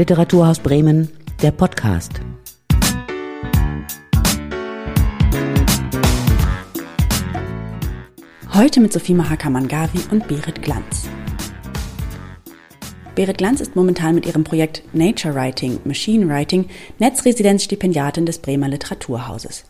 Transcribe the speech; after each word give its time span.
Literaturhaus 0.00 0.60
Bremen, 0.60 1.10
der 1.42 1.50
Podcast. 1.50 2.22
Heute 8.54 8.80
mit 8.80 8.94
Sophie 8.94 9.12
Mahakamangavi 9.12 9.98
und 10.10 10.26
Berit 10.26 10.62
Glanz. 10.62 11.06
Berit 13.14 13.36
Glanz 13.36 13.60
ist 13.60 13.76
momentan 13.76 14.14
mit 14.14 14.24
ihrem 14.24 14.42
Projekt 14.42 14.82
Nature 14.94 15.34
Writing, 15.34 15.80
Machine 15.84 16.26
Writing 16.30 16.70
Netzresidenzstipendiatin 16.98 18.24
des 18.24 18.38
Bremer 18.38 18.68
Literaturhauses. 18.68 19.66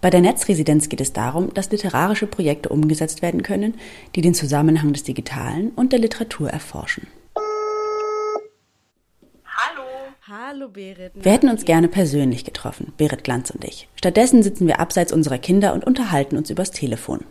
Bei 0.00 0.08
der 0.08 0.22
Netzresidenz 0.22 0.88
geht 0.88 1.02
es 1.02 1.12
darum, 1.12 1.52
dass 1.52 1.70
literarische 1.70 2.26
Projekte 2.26 2.70
umgesetzt 2.70 3.20
werden 3.20 3.42
können, 3.42 3.74
die 4.16 4.22
den 4.22 4.32
Zusammenhang 4.32 4.94
des 4.94 5.02
Digitalen 5.02 5.72
und 5.76 5.92
der 5.92 5.98
Literatur 5.98 6.48
erforschen. 6.48 7.08
Hallo. 10.30 10.68
Berit. 10.68 11.12
Wir 11.14 11.32
hätten 11.32 11.48
uns 11.48 11.64
gerne 11.64 11.88
persönlich 11.88 12.44
getroffen, 12.44 12.92
Berit 12.96 13.24
Glanz 13.24 13.50
und 13.50 13.64
ich. 13.64 13.88
Stattdessen 13.96 14.44
sitzen 14.44 14.68
wir 14.68 14.78
abseits 14.78 15.12
unserer 15.12 15.38
Kinder 15.38 15.74
und 15.74 15.84
unterhalten 15.84 16.36
uns 16.36 16.50
übers 16.50 16.70
Telefon. 16.70 17.24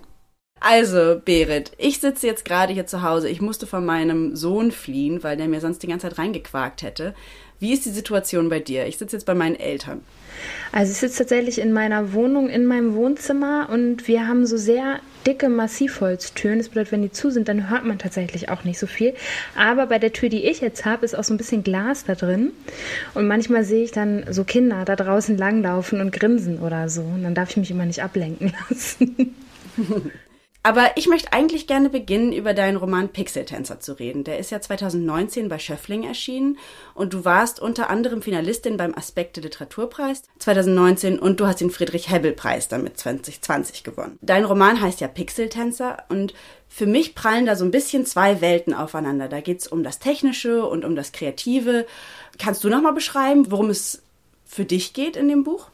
Also, 0.60 1.22
Berit, 1.24 1.72
ich 1.78 2.02
sitze 2.02 2.28
jetzt 2.28 2.44
gerade 2.44 2.74
hier 2.74 2.86
zu 2.86 3.02
Hause. 3.02 3.30
Ich 3.30 3.40
musste 3.40 3.68
von 3.68 3.86
meinem 3.86 4.36
Sohn 4.36 4.72
fliehen, 4.72 5.24
weil 5.24 5.38
der 5.38 5.48
mir 5.48 5.62
sonst 5.62 5.82
die 5.82 5.88
ganze 5.88 6.10
Zeit 6.10 6.18
reingequakt 6.18 6.84
hätte. 6.84 7.16
Wie 7.60 7.74
ist 7.74 7.86
die 7.86 7.90
Situation 7.90 8.48
bei 8.48 8.60
dir? 8.60 8.88
Ich 8.88 8.98
sitze 8.98 9.18
jetzt 9.18 9.26
bei 9.26 9.36
meinen 9.36 9.56
Eltern. 9.56 10.02
Also 10.72 10.94
ich 10.94 10.98
sitze 10.98 11.20
tatsächlich 11.20 11.60
in 11.60 11.74
meiner 11.74 12.14
Wohnung, 12.14 12.48
in 12.48 12.66
meinem 12.66 12.94
Wohnzimmer 12.94 13.68
und 13.70 14.08
wir 14.08 14.28
haben 14.28 14.46
so 14.46 14.56
sehr 14.56 15.02
dicke 15.28 15.50
Massivholztüren. 15.50 16.60
Das 16.60 16.70
bedeutet, 16.70 16.94
wenn 16.94 17.02
die 17.02 17.12
zu 17.12 17.32
sind, 17.32 17.50
dann 17.50 17.70
hört 17.70 17.86
man 17.86 18.00
tatsächlich 18.00 18.48
auch 18.48 18.64
nicht 18.64 18.80
so 18.80 18.88
viel. 18.88 19.14
Aber 19.58 19.88
bei 19.88 20.00
der 20.00 20.14
Tür, 20.14 20.30
die 20.30 20.46
ich 20.46 20.62
jetzt 20.62 20.86
habe, 20.86 21.04
ist 21.04 21.16
auch 21.16 21.26
so 21.26 21.34
ein 21.34 21.38
bisschen 21.38 21.64
Glas 21.64 22.06
da 22.06 22.16
drin. 22.16 22.52
Und 23.14 23.28
manchmal 23.28 23.66
sehe 23.66 23.84
ich 23.84 23.92
dann 23.92 24.26
so 24.30 24.46
Kinder 24.46 24.86
da 24.86 24.96
draußen 24.96 25.38
langlaufen 25.38 26.00
und 26.00 26.14
grinsen 26.14 26.60
oder 26.60 26.88
so. 26.88 27.02
Und 27.02 27.24
dann 27.24 27.36
darf 27.36 27.50
ich 27.50 27.58
mich 27.58 27.72
immer 27.72 27.86
nicht 27.86 28.02
ablenken 28.02 28.54
lassen. 28.70 29.36
Aber 30.62 30.92
ich 30.98 31.08
möchte 31.08 31.32
eigentlich 31.32 31.68
gerne 31.68 31.90
beginnen, 31.90 32.34
über 32.34 32.54
deinen 32.54 32.76
Roman 32.76 33.10
Pixeltänzer 33.10 33.80
zu 33.80 33.94
reden. 33.94 34.26
Der 34.26 34.40
ist 34.40 34.52
ja 34.52 34.60
2019 34.60 35.48
bei 35.48 35.58
Schöffling 35.58 36.04
erschienen 36.04 36.58
und 36.94 37.14
du 37.14 37.24
warst 37.24 37.62
unter 37.62 37.90
anderem 37.90 38.22
Finalistin 38.22 38.76
beim 38.76 38.94
Aspekte 38.94 39.40
Literaturpreis 39.40 40.24
2019 40.40 41.18
und 41.18 41.40
du 41.40 41.48
hast 41.48 41.62
den 41.62 41.72
Friedrich-Hebbel-Preis 41.72 42.68
damit 42.68 42.98
2020 42.98 43.84
gewonnen. 43.84 44.20
Dein 44.22 44.44
Roman 44.44 44.82
heißt 44.82 45.00
ja 45.00 45.08
Pixeltänzer 45.08 46.04
und 46.10 46.34
für 46.68 46.86
mich 46.86 47.16
prallen 47.16 47.46
da 47.46 47.56
so 47.56 47.64
ein 47.64 47.72
bisschen 47.72 48.06
zwei 48.06 48.42
Welten 48.42 48.74
aufeinander. 48.74 49.30
Da 49.30 49.40
geht's 49.40 49.68
um 49.68 49.84
das 49.84 50.00
Technische 50.00 50.66
und 50.66 50.84
um 50.84 50.96
das 50.96 51.14
Kreative. 51.14 51.88
Kannst 52.38 52.66
du 52.66 52.70
nochmal 52.70 52.94
beschreiben, 52.94 53.50
worum 53.50 53.70
es 53.70 54.04
für 54.46 54.66
dich 54.66 54.94
geht 54.94 55.16
in 55.16 55.30
dem 55.30 55.46
Buch? 55.46 55.70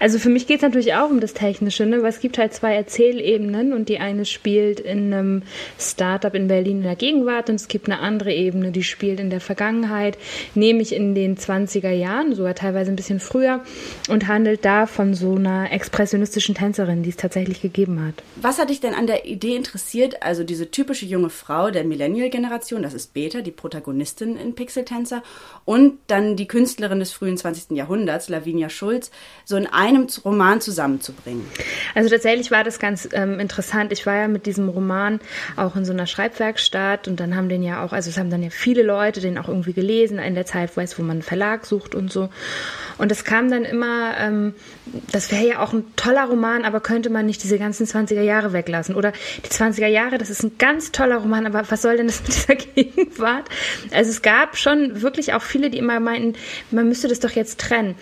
Also 0.00 0.18
für 0.18 0.28
mich 0.28 0.46
geht 0.46 0.56
es 0.56 0.62
natürlich 0.62 0.94
auch 0.94 1.10
um 1.10 1.20
das 1.20 1.34
Technische, 1.34 1.86
ne? 1.86 2.02
weil 2.02 2.10
es 2.10 2.20
gibt 2.20 2.38
halt 2.38 2.52
zwei 2.54 2.74
Erzählebenen 2.74 3.72
und 3.72 3.88
die 3.88 3.98
eine 3.98 4.24
spielt 4.24 4.80
in 4.80 5.12
einem 5.12 5.42
Startup 5.78 6.34
in 6.34 6.48
Berlin 6.48 6.78
in 6.78 6.82
der 6.82 6.96
Gegenwart 6.96 7.48
und 7.48 7.56
es 7.56 7.68
gibt 7.68 7.88
eine 7.88 8.00
andere 8.00 8.32
Ebene, 8.32 8.72
die 8.72 8.82
spielt 8.82 9.20
in 9.20 9.30
der 9.30 9.40
Vergangenheit, 9.40 10.18
nämlich 10.54 10.94
in 10.94 11.14
den 11.14 11.36
20er 11.36 11.90
Jahren, 11.90 12.34
sogar 12.34 12.54
teilweise 12.54 12.90
ein 12.90 12.96
bisschen 12.96 13.20
früher 13.20 13.62
und 14.08 14.28
handelt 14.28 14.64
da 14.64 14.86
von 14.86 15.14
so 15.14 15.36
einer 15.36 15.70
expressionistischen 15.72 16.54
Tänzerin, 16.54 17.02
die 17.02 17.10
es 17.10 17.16
tatsächlich 17.16 17.60
gegeben 17.60 18.04
hat. 18.04 18.14
Was 18.36 18.58
hat 18.58 18.70
dich 18.70 18.80
denn 18.80 18.94
an 18.94 19.06
der 19.06 19.26
Idee 19.26 19.56
interessiert? 19.56 20.22
Also 20.22 20.44
diese 20.44 20.70
typische 20.70 21.06
junge 21.06 21.30
Frau 21.30 21.70
der 21.70 21.84
Millennial-Generation, 21.84 22.82
das 22.82 22.94
ist 22.94 23.14
Beta, 23.14 23.40
die 23.40 23.50
Protagonistin 23.50 24.36
in 24.36 24.54
Pixeltänzer 24.54 25.22
und 25.64 25.98
dann 26.06 26.36
die 26.36 26.48
Künstlerin 26.48 26.98
des 26.98 27.12
frühen 27.12 27.36
20. 27.36 27.76
Jahrhunderts, 27.76 28.28
Lavinia 28.28 28.68
Schulz, 28.68 29.10
so 29.44 29.56
in 29.56 29.66
einem 29.66 30.06
Roman 30.24 30.60
zusammenzubringen? 30.60 31.46
Also 31.94 32.08
tatsächlich 32.10 32.50
war 32.50 32.64
das 32.64 32.78
ganz 32.78 33.08
ähm, 33.12 33.40
interessant. 33.40 33.92
Ich 33.92 34.06
war 34.06 34.16
ja 34.16 34.28
mit 34.28 34.46
diesem 34.46 34.68
Roman 34.68 35.20
auch 35.56 35.76
in 35.76 35.84
so 35.84 35.92
einer 35.92 36.06
Schreibwerkstatt 36.06 37.08
und 37.08 37.20
dann 37.20 37.36
haben 37.36 37.48
den 37.48 37.62
ja 37.62 37.84
auch, 37.84 37.92
also 37.92 38.10
es 38.10 38.18
haben 38.18 38.30
dann 38.30 38.42
ja 38.42 38.50
viele 38.50 38.82
Leute 38.82 39.20
den 39.20 39.38
auch 39.38 39.48
irgendwie 39.48 39.72
gelesen 39.72 40.18
in 40.18 40.34
der 40.34 40.46
Zeit, 40.46 40.76
weiß, 40.76 40.98
wo 40.98 41.02
man 41.02 41.12
einen 41.12 41.22
Verlag 41.22 41.66
sucht 41.66 41.94
und 41.94 42.12
so. 42.12 42.28
Und 42.98 43.10
es 43.10 43.24
kam 43.24 43.50
dann 43.50 43.64
immer, 43.64 44.16
ähm, 44.18 44.54
das 45.10 45.32
wäre 45.32 45.46
ja 45.46 45.60
auch 45.60 45.72
ein 45.72 45.84
toller 45.96 46.24
Roman, 46.24 46.64
aber 46.64 46.80
könnte 46.80 47.10
man 47.10 47.26
nicht 47.26 47.42
diese 47.42 47.58
ganzen 47.58 47.86
20er 47.86 48.20
Jahre 48.20 48.52
weglassen? 48.52 48.94
Oder 48.94 49.12
die 49.44 49.48
20er 49.48 49.86
Jahre, 49.86 50.18
das 50.18 50.30
ist 50.30 50.42
ein 50.42 50.58
ganz 50.58 50.92
toller 50.92 51.16
Roman, 51.16 51.46
aber 51.46 51.70
was 51.70 51.82
soll 51.82 51.96
denn 51.96 52.06
das 52.06 52.20
mit 52.26 52.28
dieser 52.28 52.54
Gegenwart? 52.54 53.48
Also 53.92 54.10
es 54.10 54.22
gab 54.22 54.56
schon 54.56 55.02
wirklich 55.02 55.34
auch 55.34 55.42
viele, 55.42 55.70
die 55.70 55.78
immer 55.78 56.00
meinten, 56.00 56.38
man 56.70 56.88
müsste 56.88 57.08
das 57.08 57.20
doch 57.20 57.30
jetzt 57.30 57.60
trennen. 57.60 57.96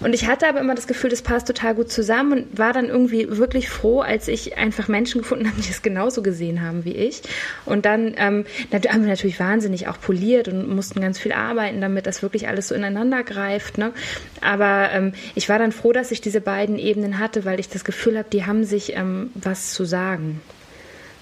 Und 0.00 0.14
ich 0.14 0.26
hatte 0.26 0.46
aber 0.48 0.60
immer 0.60 0.73
das 0.74 0.86
Gefühl, 0.86 1.10
das 1.10 1.22
passt 1.22 1.46
total 1.46 1.74
gut 1.74 1.90
zusammen 1.90 2.32
und 2.32 2.58
war 2.58 2.72
dann 2.72 2.86
irgendwie 2.86 3.36
wirklich 3.36 3.68
froh, 3.68 4.00
als 4.00 4.28
ich 4.28 4.56
einfach 4.56 4.88
Menschen 4.88 5.20
gefunden 5.20 5.48
habe, 5.48 5.60
die 5.60 5.70
es 5.70 5.82
genauso 5.82 6.22
gesehen 6.22 6.62
haben 6.62 6.84
wie 6.84 6.94
ich. 6.94 7.22
Und 7.64 7.84
dann 7.84 8.14
ähm, 8.16 8.44
haben 8.72 9.02
wir 9.02 9.08
natürlich 9.08 9.40
wahnsinnig 9.40 9.88
auch 9.88 10.00
poliert 10.00 10.48
und 10.48 10.68
mussten 10.68 11.00
ganz 11.00 11.18
viel 11.18 11.32
arbeiten, 11.32 11.80
damit 11.80 12.06
das 12.06 12.22
wirklich 12.22 12.48
alles 12.48 12.68
so 12.68 12.74
ineinander 12.74 13.22
greift. 13.22 13.78
Ne? 13.78 13.92
Aber 14.40 14.90
ähm, 14.92 15.12
ich 15.34 15.48
war 15.48 15.58
dann 15.58 15.72
froh, 15.72 15.92
dass 15.92 16.10
ich 16.10 16.20
diese 16.20 16.40
beiden 16.40 16.78
Ebenen 16.78 17.18
hatte, 17.18 17.44
weil 17.44 17.60
ich 17.60 17.68
das 17.68 17.84
Gefühl 17.84 18.18
habe, 18.18 18.28
die 18.32 18.46
haben 18.46 18.64
sich 18.64 18.96
ähm, 18.96 19.30
was 19.34 19.72
zu 19.72 19.84
sagen. 19.84 20.40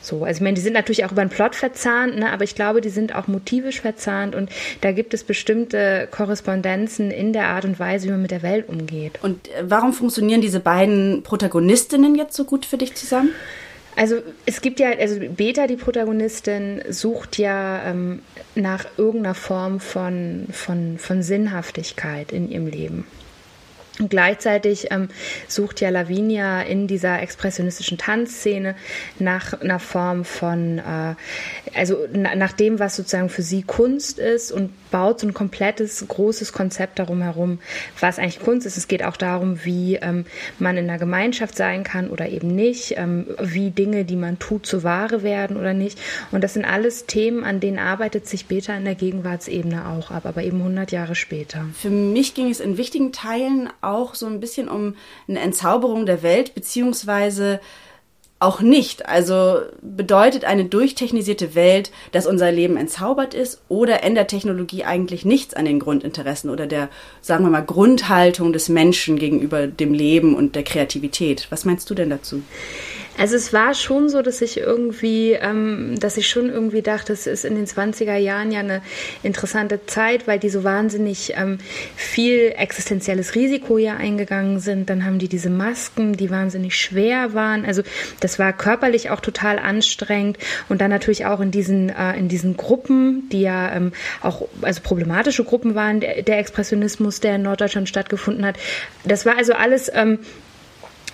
So, 0.02 0.24
also 0.24 0.38
ich 0.38 0.42
meine, 0.42 0.54
die 0.54 0.60
sind 0.60 0.72
natürlich 0.72 1.04
auch 1.04 1.12
über 1.12 1.24
den 1.24 1.30
Plot 1.30 1.54
verzahnt, 1.54 2.18
ne, 2.18 2.32
aber 2.32 2.44
ich 2.44 2.54
glaube, 2.54 2.80
die 2.80 2.88
sind 2.88 3.14
auch 3.14 3.28
motivisch 3.28 3.80
verzahnt 3.80 4.34
und 4.34 4.50
da 4.80 4.92
gibt 4.92 5.14
es 5.14 5.22
bestimmte 5.22 6.08
Korrespondenzen 6.10 7.10
in 7.10 7.32
der 7.32 7.46
Art 7.46 7.64
und 7.64 7.78
Weise, 7.78 8.08
wie 8.08 8.10
man 8.10 8.22
mit 8.22 8.32
der 8.32 8.42
Welt 8.42 8.68
umgeht. 8.68 9.20
Und 9.22 9.48
äh, 9.48 9.64
warum 9.64 9.92
funktionieren 9.92 10.40
diese 10.40 10.60
beiden 10.60 11.22
Protagonistinnen 11.22 12.16
jetzt 12.16 12.34
so 12.34 12.44
gut 12.44 12.66
für 12.66 12.78
dich 12.78 12.94
zusammen? 12.94 13.30
Also 13.94 14.16
es 14.46 14.60
gibt 14.60 14.80
ja, 14.80 14.90
also 14.90 15.20
Beta, 15.20 15.66
die 15.66 15.76
Protagonistin, 15.76 16.82
sucht 16.88 17.38
ja 17.38 17.82
ähm, 17.84 18.22
nach 18.54 18.86
irgendeiner 18.96 19.34
Form 19.34 19.80
von, 19.80 20.46
von, 20.50 20.98
von 20.98 21.22
Sinnhaftigkeit 21.22 22.32
in 22.32 22.50
ihrem 22.50 22.66
Leben. 22.66 23.06
Und 23.98 24.08
gleichzeitig 24.08 24.90
ähm, 24.90 25.08
sucht 25.48 25.80
ja 25.82 25.90
Lavinia 25.90 26.62
in 26.62 26.86
dieser 26.86 27.20
expressionistischen 27.20 27.98
Tanzszene 27.98 28.74
nach 29.18 29.60
einer 29.60 29.78
Form 29.78 30.24
von, 30.24 30.78
äh, 30.78 31.14
also 31.74 31.98
na, 32.12 32.34
nach 32.34 32.52
dem, 32.52 32.78
was 32.78 32.96
sozusagen 32.96 33.28
für 33.28 33.42
sie 33.42 33.62
Kunst 33.62 34.18
ist 34.18 34.50
und 34.50 34.70
baut 34.90 35.20
so 35.20 35.26
ein 35.26 35.34
komplettes, 35.34 36.04
großes 36.08 36.52
Konzept 36.52 36.98
darum 37.00 37.20
herum, 37.20 37.58
was 38.00 38.18
eigentlich 38.18 38.40
Kunst 38.40 38.66
ist. 38.66 38.78
Es 38.78 38.88
geht 38.88 39.04
auch 39.04 39.16
darum, 39.16 39.64
wie 39.64 39.96
ähm, 39.96 40.24
man 40.58 40.78
in 40.78 40.88
einer 40.88 40.98
Gemeinschaft 40.98 41.56
sein 41.56 41.84
kann 41.84 42.08
oder 42.08 42.28
eben 42.28 42.54
nicht, 42.54 42.94
ähm, 42.96 43.26
wie 43.40 43.70
Dinge, 43.70 44.04
die 44.04 44.16
man 44.16 44.38
tut, 44.38 44.64
zu 44.64 44.84
Ware 44.84 45.22
werden 45.22 45.56
oder 45.58 45.74
nicht. 45.74 45.98
Und 46.30 46.42
das 46.42 46.54
sind 46.54 46.64
alles 46.64 47.04
Themen, 47.04 47.44
an 47.44 47.60
denen 47.60 47.78
arbeitet 47.78 48.26
sich 48.26 48.46
Beta 48.46 48.74
in 48.74 48.84
der 48.84 48.94
Gegenwartsebene 48.94 49.86
auch 49.88 50.10
ab, 50.10 50.24
aber 50.24 50.42
eben 50.42 50.58
100 50.58 50.92
Jahre 50.92 51.14
später. 51.14 51.66
Für 51.74 51.90
mich 51.90 52.34
ging 52.34 52.50
es 52.50 52.60
in 52.60 52.78
wichtigen 52.78 53.12
Teilen 53.12 53.68
auch 53.82 54.14
so 54.14 54.26
ein 54.26 54.40
bisschen 54.40 54.68
um 54.68 54.94
eine 55.28 55.40
Entzauberung 55.40 56.06
der 56.06 56.22
Welt, 56.22 56.54
beziehungsweise 56.54 57.60
auch 58.42 58.60
nicht. 58.60 59.06
Also 59.06 59.60
bedeutet 59.80 60.44
eine 60.44 60.64
durchtechnisierte 60.64 61.54
Welt, 61.54 61.92
dass 62.10 62.26
unser 62.26 62.50
Leben 62.50 62.76
entzaubert 62.76 63.34
ist 63.34 63.62
oder 63.68 64.02
ändert 64.02 64.28
Technologie 64.28 64.84
eigentlich 64.84 65.24
nichts 65.24 65.54
an 65.54 65.64
den 65.64 65.78
Grundinteressen 65.78 66.50
oder 66.50 66.66
der, 66.66 66.88
sagen 67.20 67.44
wir 67.44 67.50
mal, 67.50 67.64
Grundhaltung 67.64 68.52
des 68.52 68.68
Menschen 68.68 69.16
gegenüber 69.16 69.68
dem 69.68 69.94
Leben 69.94 70.34
und 70.34 70.56
der 70.56 70.64
Kreativität? 70.64 71.46
Was 71.50 71.64
meinst 71.64 71.88
du 71.88 71.94
denn 71.94 72.10
dazu? 72.10 72.42
Also 73.18 73.36
es 73.36 73.52
war 73.52 73.74
schon 73.74 74.08
so, 74.08 74.22
dass 74.22 74.40
ich 74.40 74.56
irgendwie, 74.56 75.32
ähm, 75.32 75.98
dass 76.00 76.16
ich 76.16 76.28
schon 76.28 76.48
irgendwie 76.48 76.80
dachte, 76.80 77.12
es 77.12 77.26
ist 77.26 77.44
in 77.44 77.54
den 77.54 77.66
20er 77.66 78.16
Jahren 78.16 78.50
ja 78.50 78.60
eine 78.60 78.82
interessante 79.22 79.84
Zeit, 79.86 80.26
weil 80.26 80.38
die 80.38 80.48
so 80.48 80.64
wahnsinnig 80.64 81.34
ähm, 81.36 81.58
viel 81.94 82.54
existenzielles 82.56 83.34
Risiko 83.34 83.76
ja 83.76 83.96
eingegangen 83.96 84.60
sind. 84.60 84.88
Dann 84.88 85.04
haben 85.04 85.18
die 85.18 85.28
diese 85.28 85.50
Masken, 85.50 86.14
die 86.14 86.30
wahnsinnig 86.30 86.74
schwer 86.76 87.34
waren. 87.34 87.66
Also 87.66 87.82
das 88.20 88.38
war 88.38 88.52
körperlich 88.52 89.10
auch 89.10 89.20
total 89.20 89.58
anstrengend 89.58 90.38
und 90.70 90.80
dann 90.80 90.90
natürlich 90.90 91.26
auch 91.26 91.40
in 91.40 91.50
diesen 91.50 91.90
äh, 91.90 92.16
in 92.16 92.28
diesen 92.28 92.56
Gruppen, 92.56 93.28
die 93.30 93.42
ja 93.42 93.74
ähm, 93.74 93.92
auch 94.22 94.48
also 94.62 94.80
problematische 94.80 95.44
Gruppen 95.44 95.74
waren, 95.74 96.00
der, 96.00 96.22
der 96.22 96.38
Expressionismus, 96.38 97.20
der 97.20 97.36
in 97.36 97.42
Norddeutschland 97.42 97.88
stattgefunden 97.88 98.44
hat. 98.46 98.56
Das 99.04 99.26
war 99.26 99.36
also 99.36 99.52
alles 99.52 99.90
ähm, 99.94 100.18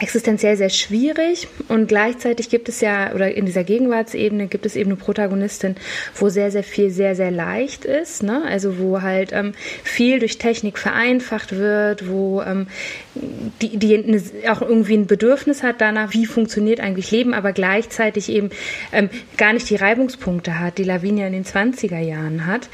existenziell 0.00 0.56
sehr 0.56 0.70
schwierig 0.70 1.48
und 1.68 1.88
gleichzeitig 1.88 2.48
gibt 2.50 2.68
es 2.68 2.80
ja, 2.80 3.12
oder 3.14 3.34
in 3.34 3.46
dieser 3.46 3.64
Gegenwartsebene 3.64 4.46
gibt 4.46 4.66
es 4.66 4.76
eben 4.76 4.90
eine 4.90 4.96
Protagonistin, 4.96 5.76
wo 6.14 6.28
sehr, 6.28 6.50
sehr 6.50 6.62
viel 6.62 6.90
sehr, 6.90 7.16
sehr 7.16 7.30
leicht 7.30 7.84
ist, 7.84 8.22
ne? 8.22 8.42
also 8.46 8.78
wo 8.78 9.02
halt 9.02 9.32
ähm, 9.32 9.52
viel 9.82 10.18
durch 10.18 10.38
Technik 10.38 10.78
vereinfacht 10.78 11.56
wird, 11.56 12.08
wo 12.08 12.42
ähm, 12.42 12.68
die, 13.60 13.76
die 13.76 13.96
eine, 13.96 14.22
auch 14.50 14.62
irgendwie 14.62 14.96
ein 14.96 15.06
Bedürfnis 15.06 15.62
hat 15.62 15.80
danach, 15.80 16.12
wie 16.12 16.26
funktioniert 16.26 16.80
eigentlich 16.80 17.10
Leben, 17.10 17.34
aber 17.34 17.52
gleichzeitig 17.52 18.28
eben 18.28 18.50
ähm, 18.92 19.10
gar 19.36 19.52
nicht 19.52 19.68
die 19.68 19.76
Reibungspunkte 19.76 20.60
hat, 20.60 20.78
die 20.78 20.84
Lavinia 20.84 21.26
in 21.26 21.32
den 21.32 21.44
20er 21.44 21.98
Jahren 21.98 22.46
hat. 22.46 22.68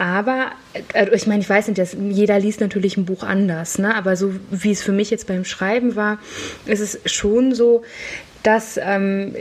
Aber 0.00 0.52
äh, 0.94 1.14
ich 1.14 1.26
meine, 1.26 1.42
ich 1.42 1.50
weiß 1.50 1.68
nicht, 1.68 1.96
jeder 2.08 2.40
liest 2.40 2.62
natürlich 2.62 2.96
ein 2.96 3.04
Buch 3.04 3.22
anders, 3.22 3.78
ne? 3.78 3.94
aber 3.94 4.16
so 4.16 4.32
wie 4.50 4.70
es 4.70 4.80
für 4.82 4.92
mich 4.92 5.10
jetzt 5.10 5.26
beim 5.26 5.44
Schreiben 5.44 5.94
war, 5.94 6.18
ist 6.64 6.80
es 6.80 6.98
schon 7.04 7.54
so, 7.54 7.82
dass 8.42 8.80
ähm, 8.82 9.34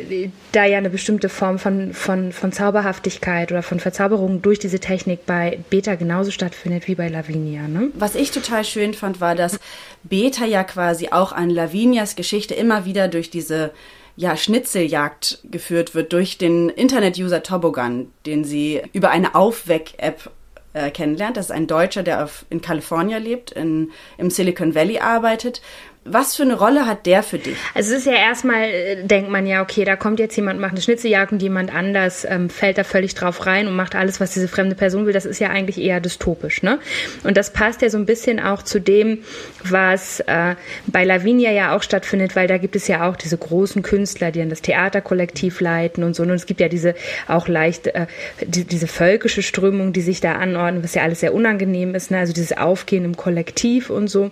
da 0.52 0.66
ja 0.66 0.78
eine 0.78 0.90
bestimmte 0.90 1.30
Form 1.30 1.60
von, 1.60 1.94
von, 1.94 2.34
von 2.34 2.52
Zauberhaftigkeit 2.52 3.54
oder 3.54 3.64
von 3.64 3.80
Verzauberung 3.80 4.42
durch 4.42 4.60
diese 4.60 4.82
Technik 4.82 5.26
bei 5.26 5.60
Beta 5.70 5.96
genauso 5.96 6.30
stattfindet 6.30 6.90
wie 6.90 6.96
bei 6.96 7.08
Lavinia. 7.08 7.70
Ne? 7.70 7.92
Was 7.94 8.16
ich 8.16 8.32
total 8.32 8.66
schön 8.66 8.94
fand, 8.94 9.22
war, 9.22 9.36
dass 9.36 9.62
Beta 10.04 10.44
ja 10.44 10.66
quasi 10.66 11.08
auch 11.12 11.32
an 11.32 11.50
Lavinias 11.50 12.18
Geschichte 12.18 12.54
immer 12.54 12.84
wieder 12.84 13.08
durch 13.08 13.30
diese 13.30 13.72
ja, 14.18 14.36
Schnitzeljagd 14.36 15.40
geführt 15.50 15.96
wird, 15.96 16.12
durch 16.12 16.38
den 16.38 16.68
Internet-User 16.68 17.44
Tobogan, 17.44 18.08
den 18.26 18.44
sie 18.44 18.82
über 18.92 19.12
eine 19.12 19.34
Aufweck-App 19.34 20.30
äh, 20.74 20.92
kennenlernt. 20.92 21.38
Das 21.38 21.48
ist 21.48 21.52
ein 21.52 21.68
Deutscher, 21.68 22.04
der 22.04 22.24
auf, 22.24 22.46
in 22.50 22.62
Kalifornien 22.62 23.22
lebt, 23.22 23.52
in, 23.52 23.92
im 24.18 24.30
Silicon 24.30 24.76
Valley 24.76 25.00
arbeitet 25.00 25.62
was 26.06 26.36
für 26.36 26.44
eine 26.44 26.56
Rolle 26.56 26.88
hat 26.88 27.06
der 27.06 27.24
für 27.24 27.38
dich? 27.38 27.58
Also 27.74 27.94
es 27.94 28.00
ist 28.00 28.06
ja 28.06 28.14
erstmal, 28.14 28.64
äh, 28.64 29.04
denkt 29.04 29.30
man 29.30 29.46
ja, 29.46 29.62
okay, 29.62 29.84
da 29.84 29.96
kommt 29.96 30.20
jetzt 30.20 30.36
jemand, 30.36 30.60
macht 30.60 30.72
eine 30.72 30.82
Schnitzeljagd 30.82 31.34
und 31.34 31.42
jemand 31.42 31.74
anders 31.74 32.26
ähm, 32.26 32.50
fällt 32.50 32.78
da 32.78 32.84
völlig 32.84 33.16
drauf 33.16 33.46
rein 33.46 33.68
und 33.68 33.76
macht 33.76 33.96
alles, 33.96 34.20
was 34.20 34.32
diese 34.32 34.48
fremde 34.48 34.76
Person 34.76 35.06
will. 35.06 35.14
Das 35.14 35.26
ist 35.26 35.40
ja 35.40 35.50
eigentlich 35.50 35.78
eher 35.80 36.00
dystopisch, 36.00 36.64
ne? 36.64 36.80
Und 37.24 37.38
das 37.38 37.54
passt 37.54 37.82
ja 37.82 37.90
so 37.90 37.98
ein 37.98 38.06
bisschen 38.06 38.40
auch 38.40 38.64
zu 38.64 38.80
dem, 38.80 39.20
was 39.64 40.22
äh, 40.22 40.56
bei 40.88 41.04
Lavinia 41.04 41.52
ja 41.52 41.76
auch 41.76 41.84
stattfindet, 41.84 42.36
weil 42.36 42.48
da 42.48 42.58
gibt 42.58 42.76
es 42.76 42.88
ja 42.88 43.08
auch 43.08 43.16
diese 43.16 43.38
großen 43.38 43.84
Künstler, 43.84 44.32
die 44.32 44.40
dann 44.40 44.50
das 44.50 44.62
Theaterkollektiv 44.62 45.60
leiten 45.62 46.04
und 46.04 46.16
so. 46.16 46.24
Und 46.24 46.32
es 46.32 46.46
gibt 46.46 46.62
ja 46.62 46.70
diese 46.70 46.96
auch 47.28 47.48
leicht, 47.48 47.88
äh, 47.88 48.08
die, 48.42 48.64
diese 48.64 48.88
völkische 48.88 49.44
Strömung, 49.44 49.94
die 49.94 50.02
sich 50.02 50.22
da 50.22 50.34
anordnen, 50.34 50.84
was 50.84 50.96
ja 50.96 51.04
alles 51.04 51.20
sehr 51.20 51.34
unangenehm 51.34 51.94
ist, 51.94 52.10
ne? 52.10 52.20
Also 52.20 52.34
dieses 52.34 52.58
Aufgehen 52.58 53.06
im 53.06 53.18
Kollektiv 53.18 53.90
und 53.90 54.08
so. 54.08 54.32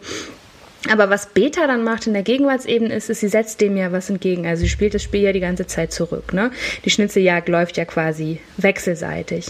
Aber 0.91 1.09
was 1.09 1.27
Beta 1.27 1.67
dann 1.67 1.83
macht 1.83 2.07
in 2.07 2.13
der 2.13 2.23
Gegenwartsebene 2.23 2.93
ist, 2.93 3.09
ist, 3.09 3.19
sie 3.19 3.27
setzt 3.27 3.61
dem 3.61 3.77
ja 3.77 3.91
was 3.91 4.09
entgegen. 4.09 4.45
Also 4.45 4.61
sie 4.61 4.69
spielt 4.69 4.93
das 4.93 5.03
Spiel 5.03 5.21
ja 5.21 5.31
die 5.31 5.39
ganze 5.39 5.67
Zeit 5.67 5.91
zurück. 5.91 6.33
Ne? 6.33 6.51
Die 6.85 6.89
Schnitzeljagd 6.89 7.49
läuft 7.49 7.77
ja 7.77 7.85
quasi 7.85 8.39
wechselseitig. 8.57 9.47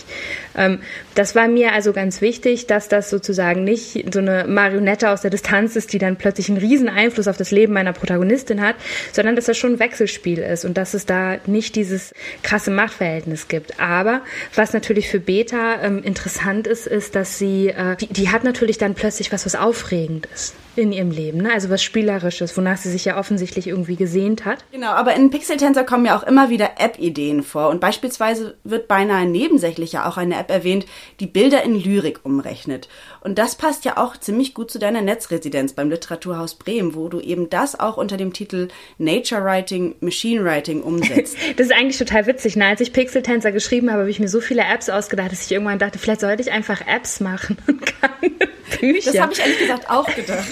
Ähm, 0.55 0.79
das 1.15 1.35
war 1.35 1.47
mir 1.47 1.73
also 1.73 1.93
ganz 1.93 2.21
wichtig, 2.21 2.67
dass 2.67 2.89
das 2.89 3.09
sozusagen 3.09 3.63
nicht 3.63 4.13
so 4.13 4.19
eine 4.19 4.45
Marionette 4.47 5.09
aus 5.09 5.21
der 5.21 5.31
Distanz 5.31 5.75
ist, 5.75 5.93
die 5.93 5.99
dann 5.99 6.17
plötzlich 6.17 6.49
einen 6.49 6.59
riesen 6.59 6.89
Einfluss 6.89 7.27
auf 7.27 7.37
das 7.37 7.51
Leben 7.51 7.73
meiner 7.73 7.93
Protagonistin 7.93 8.61
hat, 8.61 8.75
sondern 9.11 9.35
dass 9.35 9.45
das 9.45 9.57
schon 9.57 9.73
ein 9.73 9.79
Wechselspiel 9.79 10.39
ist 10.39 10.65
und 10.65 10.77
dass 10.77 10.93
es 10.93 11.05
da 11.05 11.37
nicht 11.45 11.75
dieses 11.75 12.13
krasse 12.43 12.71
Machtverhältnis 12.71 13.47
gibt. 13.47 13.79
Aber 13.79 14.21
was 14.55 14.73
natürlich 14.73 15.09
für 15.09 15.19
Beta 15.19 15.81
ähm, 15.81 16.03
interessant 16.03 16.67
ist, 16.67 16.87
ist, 16.87 17.15
dass 17.15 17.37
sie, 17.37 17.69
äh, 17.69 17.95
die, 17.95 18.07
die 18.07 18.29
hat 18.29 18.43
natürlich 18.43 18.77
dann 18.77 18.93
plötzlich 18.93 19.31
was, 19.31 19.45
was 19.45 19.55
aufregend 19.55 20.27
ist 20.33 20.53
in 20.77 20.91
ihrem 20.91 21.11
Leben, 21.11 21.41
ne? 21.41 21.53
also 21.53 21.69
was 21.69 21.83
Spielerisches, 21.83 22.55
wonach 22.57 22.77
sie 22.77 22.89
sich 22.89 23.05
ja 23.05 23.17
offensichtlich 23.17 23.67
irgendwie 23.67 23.95
gesehnt 23.95 24.45
hat. 24.45 24.63
Genau, 24.71 24.91
aber 24.91 25.15
in 25.15 25.29
Pixel 25.29 25.57
Tensor 25.57 25.83
kommen 25.83 26.05
ja 26.05 26.17
auch 26.17 26.23
immer 26.23 26.49
wieder 26.49 26.71
App-Ideen 26.77 27.43
vor 27.43 27.69
und 27.69 27.79
beispielsweise 27.79 28.55
wird 28.63 28.87
beinahe 28.87 29.25
nebensächlich 29.25 29.93
ja 29.93 30.07
auch 30.07 30.17
eine 30.17 30.37
App 30.37 30.49
erwähnt, 30.51 30.85
die 31.19 31.27
Bilder 31.27 31.63
in 31.63 31.75
Lyrik 31.75 32.19
umrechnet. 32.23 32.89
Und 33.21 33.37
das 33.37 33.55
passt 33.55 33.83
ja 33.85 33.97
auch 33.97 34.15
ziemlich 34.17 34.53
gut 34.53 34.71
zu 34.71 34.79
deiner 34.79 35.01
Netzresidenz 35.01 35.73
beim 35.73 35.89
Literaturhaus 35.89 36.55
Bremen, 36.55 36.95
wo 36.95 37.09
du 37.09 37.19
eben 37.19 37.49
das 37.49 37.79
auch 37.79 37.97
unter 37.97 38.15
dem 38.15 38.33
Titel 38.33 38.69
Nature 38.97 39.43
Writing, 39.43 39.95
Machine 39.99 40.43
Writing 40.43 40.81
umsetzt. 40.81 41.37
das 41.57 41.67
ist 41.67 41.73
eigentlich 41.73 41.97
total 41.97 42.25
witzig. 42.27 42.55
Ne? 42.55 42.65
Als 42.65 42.81
ich 42.81 42.93
Pixel 42.93 43.21
Tensor 43.21 43.51
geschrieben 43.51 43.89
habe, 43.89 44.01
habe 44.01 44.09
ich 44.09 44.19
mir 44.19 44.29
so 44.29 44.39
viele 44.39 44.63
Apps 44.63 44.89
ausgedacht, 44.89 45.31
dass 45.31 45.45
ich 45.45 45.51
irgendwann 45.51 45.79
dachte, 45.79 45.99
vielleicht 45.99 46.21
sollte 46.21 46.41
ich 46.41 46.51
einfach 46.51 46.81
Apps 46.87 47.19
machen 47.19 47.57
und 47.67 47.85
keine 48.01 48.56
Bücher. 48.79 49.11
Das 49.11 49.21
habe 49.21 49.33
ich 49.33 49.39
ehrlich 49.39 49.59
gesagt 49.59 49.89
auch 49.89 50.13
gedacht. 50.13 50.47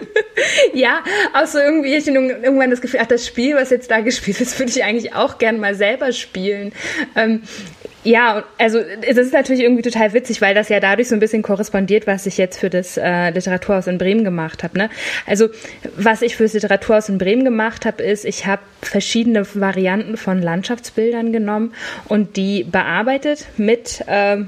ja, 0.74 1.02
auch 1.34 1.46
so 1.46 1.58
irgendwie, 1.58 1.94
ich 1.94 2.06
irgendwann 2.06 2.70
das 2.70 2.80
Gefühl, 2.80 3.00
ach, 3.02 3.06
das 3.06 3.26
Spiel, 3.26 3.56
was 3.56 3.70
jetzt 3.70 3.90
da 3.90 4.00
gespielt 4.00 4.40
ist, 4.40 4.58
würde 4.58 4.70
ich 4.70 4.84
eigentlich 4.84 5.14
auch 5.14 5.38
gern 5.38 5.60
mal 5.60 5.74
selber 5.74 6.12
spielen. 6.12 6.72
Ähm, 7.16 7.42
ja, 8.02 8.44
also 8.56 8.78
es 8.78 9.18
ist 9.18 9.34
natürlich 9.34 9.62
irgendwie 9.62 9.82
total 9.82 10.14
witzig, 10.14 10.40
weil 10.40 10.54
das 10.54 10.70
ja 10.70 10.80
dadurch 10.80 11.08
so 11.08 11.14
ein 11.14 11.20
bisschen 11.20 11.42
korrespondiert, 11.42 12.06
was 12.06 12.24
ich 12.24 12.38
jetzt 12.38 12.58
für 12.58 12.70
das 12.70 12.96
äh, 12.96 13.30
Literaturhaus 13.30 13.86
in 13.88 13.98
Bremen 13.98 14.24
gemacht 14.24 14.62
habe. 14.62 14.78
Ne? 14.78 14.90
Also 15.26 15.48
was 15.96 16.22
ich 16.22 16.36
für 16.36 16.44
das 16.44 16.54
Literaturhaus 16.54 17.10
in 17.10 17.18
Bremen 17.18 17.44
gemacht 17.44 17.84
habe, 17.84 18.02
ist, 18.02 18.24
ich 18.24 18.46
habe 18.46 18.62
verschiedene 18.80 19.44
Varianten 19.54 20.16
von 20.16 20.40
Landschaftsbildern 20.40 21.32
genommen 21.32 21.74
und 22.08 22.36
die 22.36 22.64
bearbeitet 22.64 23.48
mit 23.58 24.02
äh, 24.06 24.38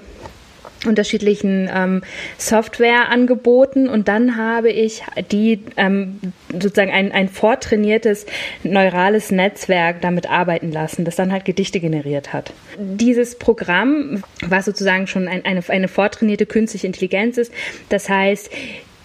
unterschiedlichen 0.87 1.71
ähm, 1.73 2.03
Softwareangeboten 2.39 3.89
und 3.89 4.09
dann 4.09 4.37
habe 4.37 4.71
ich 4.71 5.03
die 5.31 5.61
ähm, 5.77 6.19
sozusagen 6.53 6.91
ein, 6.91 7.13
ein 7.13 7.29
vortrainiertes 7.29 8.27
neurales 8.65 9.31
Netzwerk 9.31 10.01
damit 10.01 10.29
arbeiten 10.29 10.73
lassen, 10.73 11.05
das 11.05 11.17
dann 11.17 11.33
halt 11.33 11.45
Gedichte 11.45 11.81
generiert 11.81 12.33
hat. 12.33 12.53
Dieses 12.79 13.39
Programm, 13.39 14.23
was 14.41 14.65
sozusagen 14.65 15.07
schon 15.07 15.29
ein, 15.29 15.45
eine, 15.45 15.63
eine 15.69 15.89
vortrainierte 15.89 16.47
künstliche 16.47 16.87
Intelligenz 16.87 17.39
ist, 17.39 17.53
das 17.89 18.09
heißt 18.09 18.51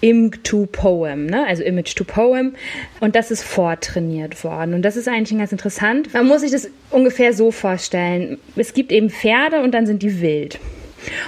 Im 0.00 0.42
to 0.44 0.66
Poem, 0.66 1.26
ne? 1.26 1.44
also 1.46 1.62
Image 1.62 1.94
to 1.96 2.04
Poem. 2.04 2.54
Und 3.00 3.16
das 3.16 3.30
ist 3.30 3.42
vortrainiert 3.42 4.44
worden. 4.44 4.74
Und 4.74 4.82
das 4.82 4.96
ist 4.96 5.08
eigentlich 5.08 5.36
ganz 5.38 5.52
interessant. 5.52 6.12
Man 6.14 6.26
muss 6.26 6.42
sich 6.42 6.52
das 6.52 6.70
ungefähr 6.90 7.32
so 7.32 7.50
vorstellen. 7.50 8.38
Es 8.56 8.74
gibt 8.74 8.92
eben 8.92 9.10
Pferde 9.10 9.60
und 9.60 9.72
dann 9.72 9.86
sind 9.86 10.02
die 10.02 10.20
wild. 10.20 10.58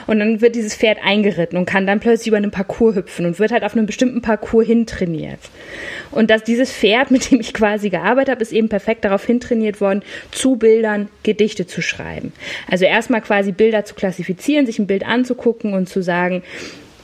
Und 0.07 0.19
dann 0.19 0.41
wird 0.41 0.55
dieses 0.55 0.75
Pferd 0.75 0.99
eingeritten 1.05 1.59
und 1.59 1.67
kann 1.67 1.87
dann 1.87 2.01
plötzlich 2.01 2.29
über 2.29 2.37
einen 2.37 2.51
Parcours 2.51 2.97
hüpfen 2.97 3.27
und 3.27 3.39
wird 3.39 3.53
halt 3.53 3.65
auf 3.65 3.75
einem 3.75 3.87
bestimmten 3.87 4.23
Parcours 4.23 4.67
hintrainiert. 4.67 5.41
Und 6.11 6.31
dass 6.31 6.43
dieses 6.43 6.73
Pferd, 6.73 7.11
mit 7.11 7.31
dem 7.31 7.41
ich 7.41 7.55
quasi 7.55 7.91
gearbeitet 7.91 8.33
habe, 8.33 8.43
ist 8.43 8.53
eben 8.53 8.69
perfekt 8.69 9.05
darauf 9.05 9.25
hintrainiert 9.25 9.81
worden, 9.81 10.03
zu 10.31 10.57
Bildern 10.57 11.09
Gedichte 11.23 11.67
zu 11.67 11.83
schreiben. 11.83 12.33
Also 12.69 12.85
erstmal 12.85 13.21
quasi 13.21 13.53
Bilder 13.53 13.85
zu 13.85 13.95
klassifizieren, 13.95 14.67
sich 14.67 14.79
ein 14.79 14.87
Bild 14.87 15.07
anzugucken 15.07 15.75
und 15.75 15.89
zu 15.89 16.03
sagen, 16.03 16.43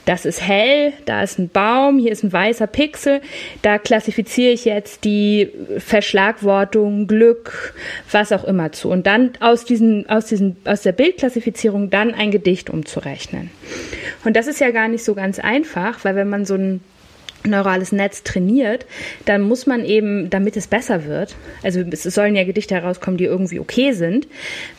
das 0.07 0.25
ist 0.25 0.41
hell, 0.41 0.93
da 1.05 1.21
ist 1.21 1.37
ein 1.37 1.49
Baum, 1.49 1.99
hier 1.99 2.13
ist 2.13 2.23
ein 2.23 2.31
weißer 2.31 2.65
Pixel, 2.65 3.21
da 3.61 3.77
klassifiziere 3.77 4.53
ich 4.53 4.63
jetzt 4.63 5.03
die 5.03 5.51
Verschlagwortung, 5.79 7.07
Glück, 7.07 7.75
was 8.09 8.31
auch 8.31 8.45
immer 8.45 8.71
zu. 8.71 8.89
Und 8.89 9.05
dann 9.05 9.33
aus, 9.41 9.65
diesen, 9.65 10.09
aus, 10.09 10.25
diesen, 10.25 10.55
aus 10.63 10.81
der 10.81 10.93
Bildklassifizierung 10.93 11.89
dann 11.89 12.13
ein 12.13 12.31
Gedicht 12.31 12.69
umzurechnen. 12.69 13.51
Und 14.23 14.37
das 14.37 14.47
ist 14.47 14.61
ja 14.61 14.71
gar 14.71 14.87
nicht 14.87 15.03
so 15.03 15.13
ganz 15.13 15.39
einfach, 15.39 16.05
weil 16.05 16.15
wenn 16.15 16.29
man 16.29 16.45
so 16.45 16.55
ein 16.55 16.79
neurales 17.45 17.91
Netz 17.91 18.23
trainiert, 18.23 18.85
dann 19.25 19.41
muss 19.41 19.65
man 19.65 19.85
eben, 19.85 20.29
damit 20.29 20.57
es 20.57 20.67
besser 20.67 21.05
wird, 21.05 21.35
also 21.63 21.79
es 21.79 22.03
sollen 22.03 22.35
ja 22.35 22.43
Gedichte 22.43 22.75
herauskommen, 22.75 23.17
die 23.17 23.25
irgendwie 23.25 23.59
okay 23.59 23.93
sind, 23.93 24.27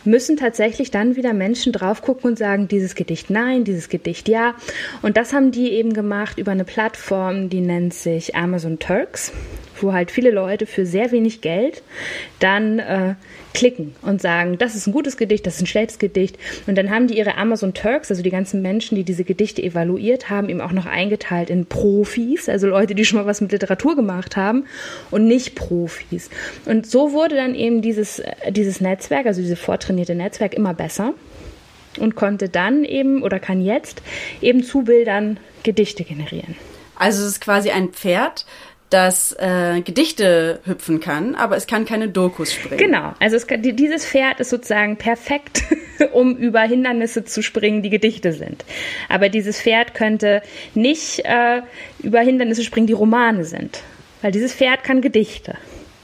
müssen 0.04 0.36
tatsächlich 0.36 0.90
dann 0.90 1.16
wieder 1.16 1.32
Menschen 1.32 1.72
drauf 1.72 2.02
gucken 2.02 2.30
und 2.30 2.38
sagen, 2.38 2.68
dieses 2.68 2.94
Gedicht 2.94 3.30
nein, 3.30 3.64
dieses 3.64 3.88
Gedicht 3.88 4.28
ja. 4.28 4.54
Und 5.02 5.16
das 5.16 5.32
haben 5.32 5.50
die 5.50 5.72
eben 5.72 5.92
gemacht 5.92 6.38
über 6.38 6.52
eine 6.52 6.64
Plattform, 6.64 7.48
die 7.48 7.60
nennt 7.60 7.94
sich 7.94 8.34
Amazon 8.34 8.78
Turks 8.78 9.32
wo 9.82 9.92
halt 9.92 10.10
viele 10.10 10.30
Leute 10.30 10.66
für 10.66 10.86
sehr 10.86 11.12
wenig 11.12 11.40
Geld 11.40 11.82
dann 12.38 12.78
äh, 12.78 13.14
klicken 13.54 13.94
und 14.02 14.20
sagen, 14.20 14.58
das 14.58 14.74
ist 14.74 14.86
ein 14.86 14.92
gutes 14.92 15.16
Gedicht, 15.16 15.46
das 15.46 15.56
ist 15.56 15.62
ein 15.62 15.66
schlechtes 15.66 15.98
Gedicht. 15.98 16.38
Und 16.66 16.76
dann 16.76 16.90
haben 16.90 17.08
die 17.08 17.18
ihre 17.18 17.36
Amazon 17.36 17.74
Turks, 17.74 18.10
also 18.10 18.22
die 18.22 18.30
ganzen 18.30 18.62
Menschen, 18.62 18.94
die 18.96 19.04
diese 19.04 19.24
Gedichte 19.24 19.62
evaluiert 19.62 20.30
haben, 20.30 20.48
eben 20.48 20.60
auch 20.60 20.72
noch 20.72 20.86
eingeteilt 20.86 21.50
in 21.50 21.66
Profis, 21.66 22.48
also 22.48 22.66
Leute, 22.66 22.94
die 22.94 23.04
schon 23.04 23.18
mal 23.18 23.26
was 23.26 23.40
mit 23.40 23.52
Literatur 23.52 23.96
gemacht 23.96 24.36
haben 24.36 24.64
und 25.10 25.26
nicht 25.26 25.54
Profis. 25.54 26.30
Und 26.66 26.86
so 26.86 27.12
wurde 27.12 27.36
dann 27.36 27.54
eben 27.54 27.82
dieses, 27.82 28.20
äh, 28.20 28.52
dieses 28.52 28.80
Netzwerk, 28.80 29.26
also 29.26 29.40
dieses 29.40 29.58
vortrainierte 29.58 30.14
Netzwerk 30.14 30.54
immer 30.54 30.74
besser 30.74 31.14
und 31.98 32.14
konnte 32.14 32.48
dann 32.48 32.84
eben 32.84 33.22
oder 33.22 33.38
kann 33.38 33.60
jetzt 33.60 34.02
eben 34.40 34.62
zu 34.62 34.82
Bildern 34.82 35.38
Gedichte 35.62 36.04
generieren. 36.04 36.54
Also 36.94 37.22
es 37.22 37.28
ist 37.28 37.40
quasi 37.40 37.70
ein 37.70 37.90
Pferd, 37.90 38.44
das 38.90 39.32
äh, 39.38 39.80
Gedichte 39.82 40.60
hüpfen 40.64 41.00
kann, 41.00 41.34
aber 41.34 41.56
es 41.56 41.66
kann 41.66 41.84
keine 41.84 42.08
Dokus 42.08 42.52
springen. 42.52 42.78
Genau, 42.78 43.12
also 43.20 43.38
kann, 43.46 43.62
dieses 43.62 44.06
Pferd 44.06 44.40
ist 44.40 44.50
sozusagen 44.50 44.96
perfekt, 44.96 45.62
um 46.12 46.36
über 46.36 46.60
Hindernisse 46.60 47.24
zu 47.24 47.42
springen, 47.42 47.82
die 47.82 47.90
Gedichte 47.90 48.32
sind. 48.32 48.64
Aber 49.08 49.28
dieses 49.28 49.60
Pferd 49.60 49.94
könnte 49.94 50.42
nicht 50.74 51.24
äh, 51.24 51.62
über 52.02 52.20
Hindernisse 52.20 52.64
springen, 52.64 52.86
die 52.86 52.94
Romane 52.94 53.44
sind, 53.44 53.82
weil 54.22 54.32
dieses 54.32 54.54
Pferd 54.54 54.84
kann 54.84 55.02
Gedichte. 55.02 55.56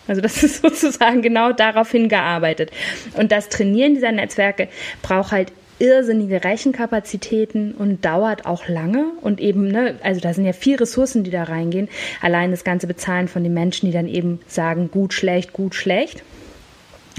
Also 0.07 0.21
das 0.21 0.43
ist 0.43 0.63
sozusagen 0.63 1.23
genau 1.23 1.53
darauf 1.53 1.91
hingearbeitet. 1.91 2.71
Und 3.15 3.33
das 3.33 3.49
Trainieren 3.49 3.95
dieser 3.95 4.13
Netzwerke 4.13 4.69
braucht 5.03 5.33
halt 5.33 5.53
irrsinnige 5.79 6.45
Rechenkapazitäten 6.45 7.73
und 7.73 8.05
dauert 8.05 8.47
auch 8.47 8.69
lange 8.69 9.07
und 9.21 9.41
eben, 9.41 9.69
ne, 9.69 9.97
also 10.03 10.21
da 10.21 10.33
sind 10.33 10.45
ja 10.45 10.53
vier 10.53 10.81
Ressourcen, 10.81 11.25
die 11.25 11.31
da 11.31 11.45
reingehen. 11.45 11.89
Allein 12.21 12.51
das 12.51 12.65
ganze 12.65 12.87
Bezahlen 12.87 13.29
von 13.29 13.43
den 13.43 13.55
Menschen, 13.55 13.87
die 13.87 13.93
dann 13.93 14.09
eben 14.09 14.41
sagen, 14.47 14.91
gut, 14.91 15.13
schlecht, 15.13 15.53
gut, 15.53 15.75
schlecht. 15.75 16.23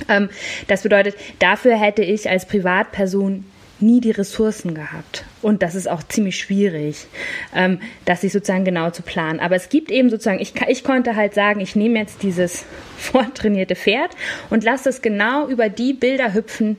Ähm, 0.10 0.30
das 0.68 0.84
bedeutet, 0.84 1.16
dafür 1.40 1.78
hätte 1.78 2.04
ich 2.04 2.30
als 2.30 2.46
Privatperson 2.46 3.46
nie 3.80 4.02
die 4.02 4.12
Ressourcen 4.12 4.74
gehabt. 4.74 5.26
Und 5.42 5.62
das 5.62 5.76
ist 5.76 5.90
auch 5.90 6.04
ziemlich 6.04 6.38
schwierig, 6.38 7.08
ähm, 7.54 7.80
das 8.06 8.22
sich 8.22 8.32
sozusagen 8.32 8.66
genau 8.66 8.90
zu 8.90 9.02
planen. 9.02 9.40
Aber 9.40 9.56
es 9.56 9.70
gibt 9.70 9.92
eben 9.92 10.10
sozusagen, 10.10 10.40
ich, 10.40 10.54
ich 10.68 10.84
konnte 10.84 11.16
halt 11.16 11.34
sagen, 11.34 11.60
ich 11.60 11.76
nehme 11.76 12.00
jetzt 12.00 12.24
dieses 12.24 12.66
vortrainierte 12.98 13.76
Pferd 13.76 14.12
und 14.50 14.64
lasse 14.64 14.90
es 14.90 15.02
genau 15.02 15.48
über 15.48 15.70
die 15.70 15.94
Bilder 15.94 16.34
hüpfen, 16.34 16.78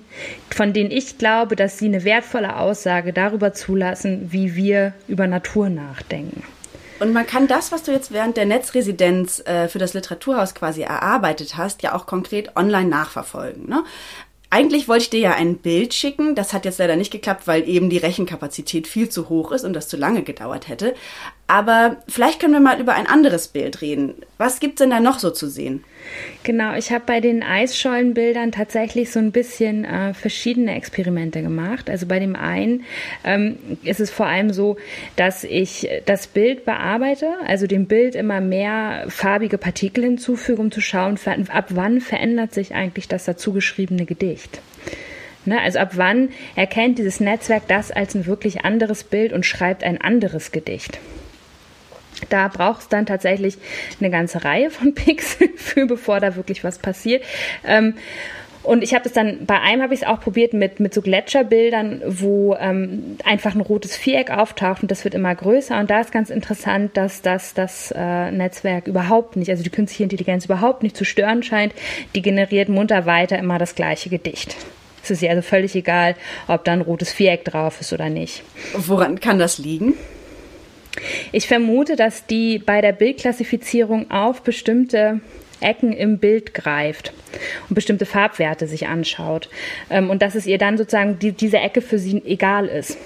von 0.50 0.72
denen 0.72 0.90
ich 0.90 1.18
glaube, 1.18 1.56
dass 1.56 1.78
sie 1.78 1.86
eine 1.86 2.04
wertvolle 2.04 2.56
Aussage 2.56 3.12
darüber 3.12 3.52
zulassen, 3.52 4.32
wie 4.32 4.56
wir 4.56 4.94
über 5.08 5.26
Natur 5.26 5.68
nachdenken. 5.68 6.42
Und 6.98 7.12
man 7.12 7.26
kann 7.26 7.46
das, 7.46 7.72
was 7.72 7.82
du 7.82 7.92
jetzt 7.92 8.12
während 8.12 8.36
der 8.36 8.46
Netzresidenz 8.46 9.40
äh, 9.40 9.68
für 9.68 9.78
das 9.78 9.92
Literaturhaus 9.92 10.54
quasi 10.54 10.82
erarbeitet 10.82 11.56
hast, 11.56 11.82
ja 11.82 11.94
auch 11.94 12.06
konkret 12.06 12.56
online 12.56 12.88
nachverfolgen. 12.88 13.68
Ne? 13.68 13.84
Eigentlich 14.56 14.88
wollte 14.88 15.02
ich 15.02 15.10
dir 15.10 15.20
ja 15.20 15.34
ein 15.34 15.58
Bild 15.58 15.92
schicken. 15.92 16.34
Das 16.34 16.54
hat 16.54 16.64
jetzt 16.64 16.78
leider 16.78 16.96
nicht 16.96 17.10
geklappt, 17.10 17.46
weil 17.46 17.68
eben 17.68 17.90
die 17.90 17.98
Rechenkapazität 17.98 18.86
viel 18.86 19.10
zu 19.10 19.28
hoch 19.28 19.52
ist 19.52 19.66
und 19.66 19.74
das 19.74 19.86
zu 19.86 19.98
lange 19.98 20.22
gedauert 20.22 20.66
hätte. 20.68 20.94
Aber 21.48 21.98
vielleicht 22.08 22.40
können 22.40 22.54
wir 22.54 22.60
mal 22.60 22.80
über 22.80 22.94
ein 22.94 23.06
anderes 23.06 23.46
Bild 23.46 23.80
reden. 23.80 24.14
Was 24.36 24.58
gibt's 24.58 24.80
denn 24.80 24.90
da 24.90 24.98
noch 24.98 25.20
so 25.20 25.30
zu 25.30 25.48
sehen? 25.48 25.84
Genau, 26.42 26.74
ich 26.74 26.90
habe 26.90 27.04
bei 27.06 27.20
den 27.20 27.44
Eisschollenbildern 27.44 28.50
tatsächlich 28.50 29.12
so 29.12 29.20
ein 29.20 29.30
bisschen 29.30 29.84
äh, 29.84 30.12
verschiedene 30.12 30.74
Experimente 30.74 31.42
gemacht. 31.42 31.88
Also 31.88 32.06
bei 32.06 32.18
dem 32.18 32.34
einen 32.34 32.84
ähm, 33.22 33.58
ist 33.84 34.00
es 34.00 34.10
vor 34.10 34.26
allem 34.26 34.52
so, 34.52 34.76
dass 35.14 35.44
ich 35.44 35.88
das 36.04 36.26
Bild 36.26 36.64
bearbeite, 36.64 37.34
also 37.46 37.68
dem 37.68 37.86
Bild 37.86 38.16
immer 38.16 38.40
mehr 38.40 39.04
farbige 39.08 39.58
Partikel 39.58 40.02
hinzufüge, 40.02 40.60
um 40.60 40.72
zu 40.72 40.80
schauen, 40.80 41.16
ab 41.48 41.66
wann 41.70 42.00
verändert 42.00 42.54
sich 42.54 42.74
eigentlich 42.74 43.06
das 43.06 43.24
dazu 43.24 43.52
geschriebene 43.52 44.04
Gedicht. 44.04 44.60
Ne, 45.44 45.60
also 45.60 45.78
ab 45.78 45.92
wann 45.94 46.30
erkennt 46.56 46.98
dieses 46.98 47.20
Netzwerk 47.20 47.68
das 47.68 47.92
als 47.92 48.16
ein 48.16 48.26
wirklich 48.26 48.64
anderes 48.64 49.04
Bild 49.04 49.32
und 49.32 49.46
schreibt 49.46 49.84
ein 49.84 50.00
anderes 50.00 50.50
Gedicht. 50.50 50.98
Da 52.30 52.48
braucht 52.48 52.82
es 52.82 52.88
dann 52.88 53.06
tatsächlich 53.06 53.58
eine 54.00 54.10
ganze 54.10 54.44
Reihe 54.44 54.70
von 54.70 54.94
Pixeln 54.94 55.56
für, 55.56 55.86
bevor 55.86 56.20
da 56.20 56.36
wirklich 56.36 56.64
was 56.64 56.78
passiert. 56.78 57.22
Ähm, 57.64 57.94
und 58.66 58.82
ich 58.82 58.94
habe 58.94 59.04
das 59.04 59.12
dann, 59.12 59.46
bei 59.46 59.60
einem 59.60 59.80
habe 59.80 59.94
ich 59.94 60.02
es 60.02 60.06
auch 60.06 60.18
probiert 60.18 60.52
mit, 60.52 60.80
mit 60.80 60.92
so 60.92 61.00
Gletscherbildern, 61.00 62.02
wo 62.04 62.56
ähm, 62.58 63.16
einfach 63.24 63.54
ein 63.54 63.60
rotes 63.60 63.96
Viereck 63.96 64.32
auftaucht 64.32 64.82
und 64.82 64.90
das 64.90 65.04
wird 65.04 65.14
immer 65.14 65.32
größer. 65.32 65.78
Und 65.78 65.88
da 65.88 66.00
ist 66.00 66.10
ganz 66.10 66.30
interessant, 66.30 66.96
dass 66.96 67.22
das 67.22 67.54
das 67.54 67.94
äh, 67.96 68.32
Netzwerk 68.32 68.88
überhaupt 68.88 69.36
nicht, 69.36 69.50
also 69.50 69.62
die 69.62 69.70
künstliche 69.70 70.02
Intelligenz 70.02 70.46
überhaupt 70.46 70.82
nicht 70.82 70.96
zu 70.96 71.04
stören 71.04 71.44
scheint. 71.44 71.74
Die 72.16 72.22
generiert 72.22 72.68
munter 72.68 73.06
weiter 73.06 73.38
immer 73.38 73.58
das 73.58 73.76
gleiche 73.76 74.10
Gedicht. 74.10 74.56
Es 75.04 75.12
ist 75.12 75.22
ihr 75.22 75.30
also 75.30 75.42
völlig 75.42 75.76
egal, 75.76 76.16
ob 76.48 76.64
da 76.64 76.72
ein 76.72 76.80
rotes 76.80 77.12
Viereck 77.12 77.44
drauf 77.44 77.80
ist 77.80 77.92
oder 77.92 78.10
nicht. 78.10 78.42
Woran 78.76 79.20
kann 79.20 79.38
das 79.38 79.58
liegen? 79.58 79.94
Ich 81.32 81.46
vermute, 81.46 81.96
dass 81.96 82.26
die 82.26 82.58
bei 82.58 82.80
der 82.80 82.92
Bildklassifizierung 82.92 84.10
auf 84.10 84.42
bestimmte 84.42 85.20
Ecken 85.60 85.92
im 85.92 86.18
Bild 86.18 86.54
greift 86.54 87.12
und 87.68 87.74
bestimmte 87.74 88.06
Farbwerte 88.06 88.66
sich 88.66 88.86
anschaut. 88.86 89.48
Ähm, 89.90 90.10
und 90.10 90.22
dass 90.22 90.34
es 90.34 90.46
ihr 90.46 90.58
dann 90.58 90.78
sozusagen 90.78 91.18
die, 91.18 91.32
diese 91.32 91.58
Ecke 91.58 91.80
für 91.80 91.98
sie 91.98 92.22
egal 92.24 92.66
ist. 92.66 92.98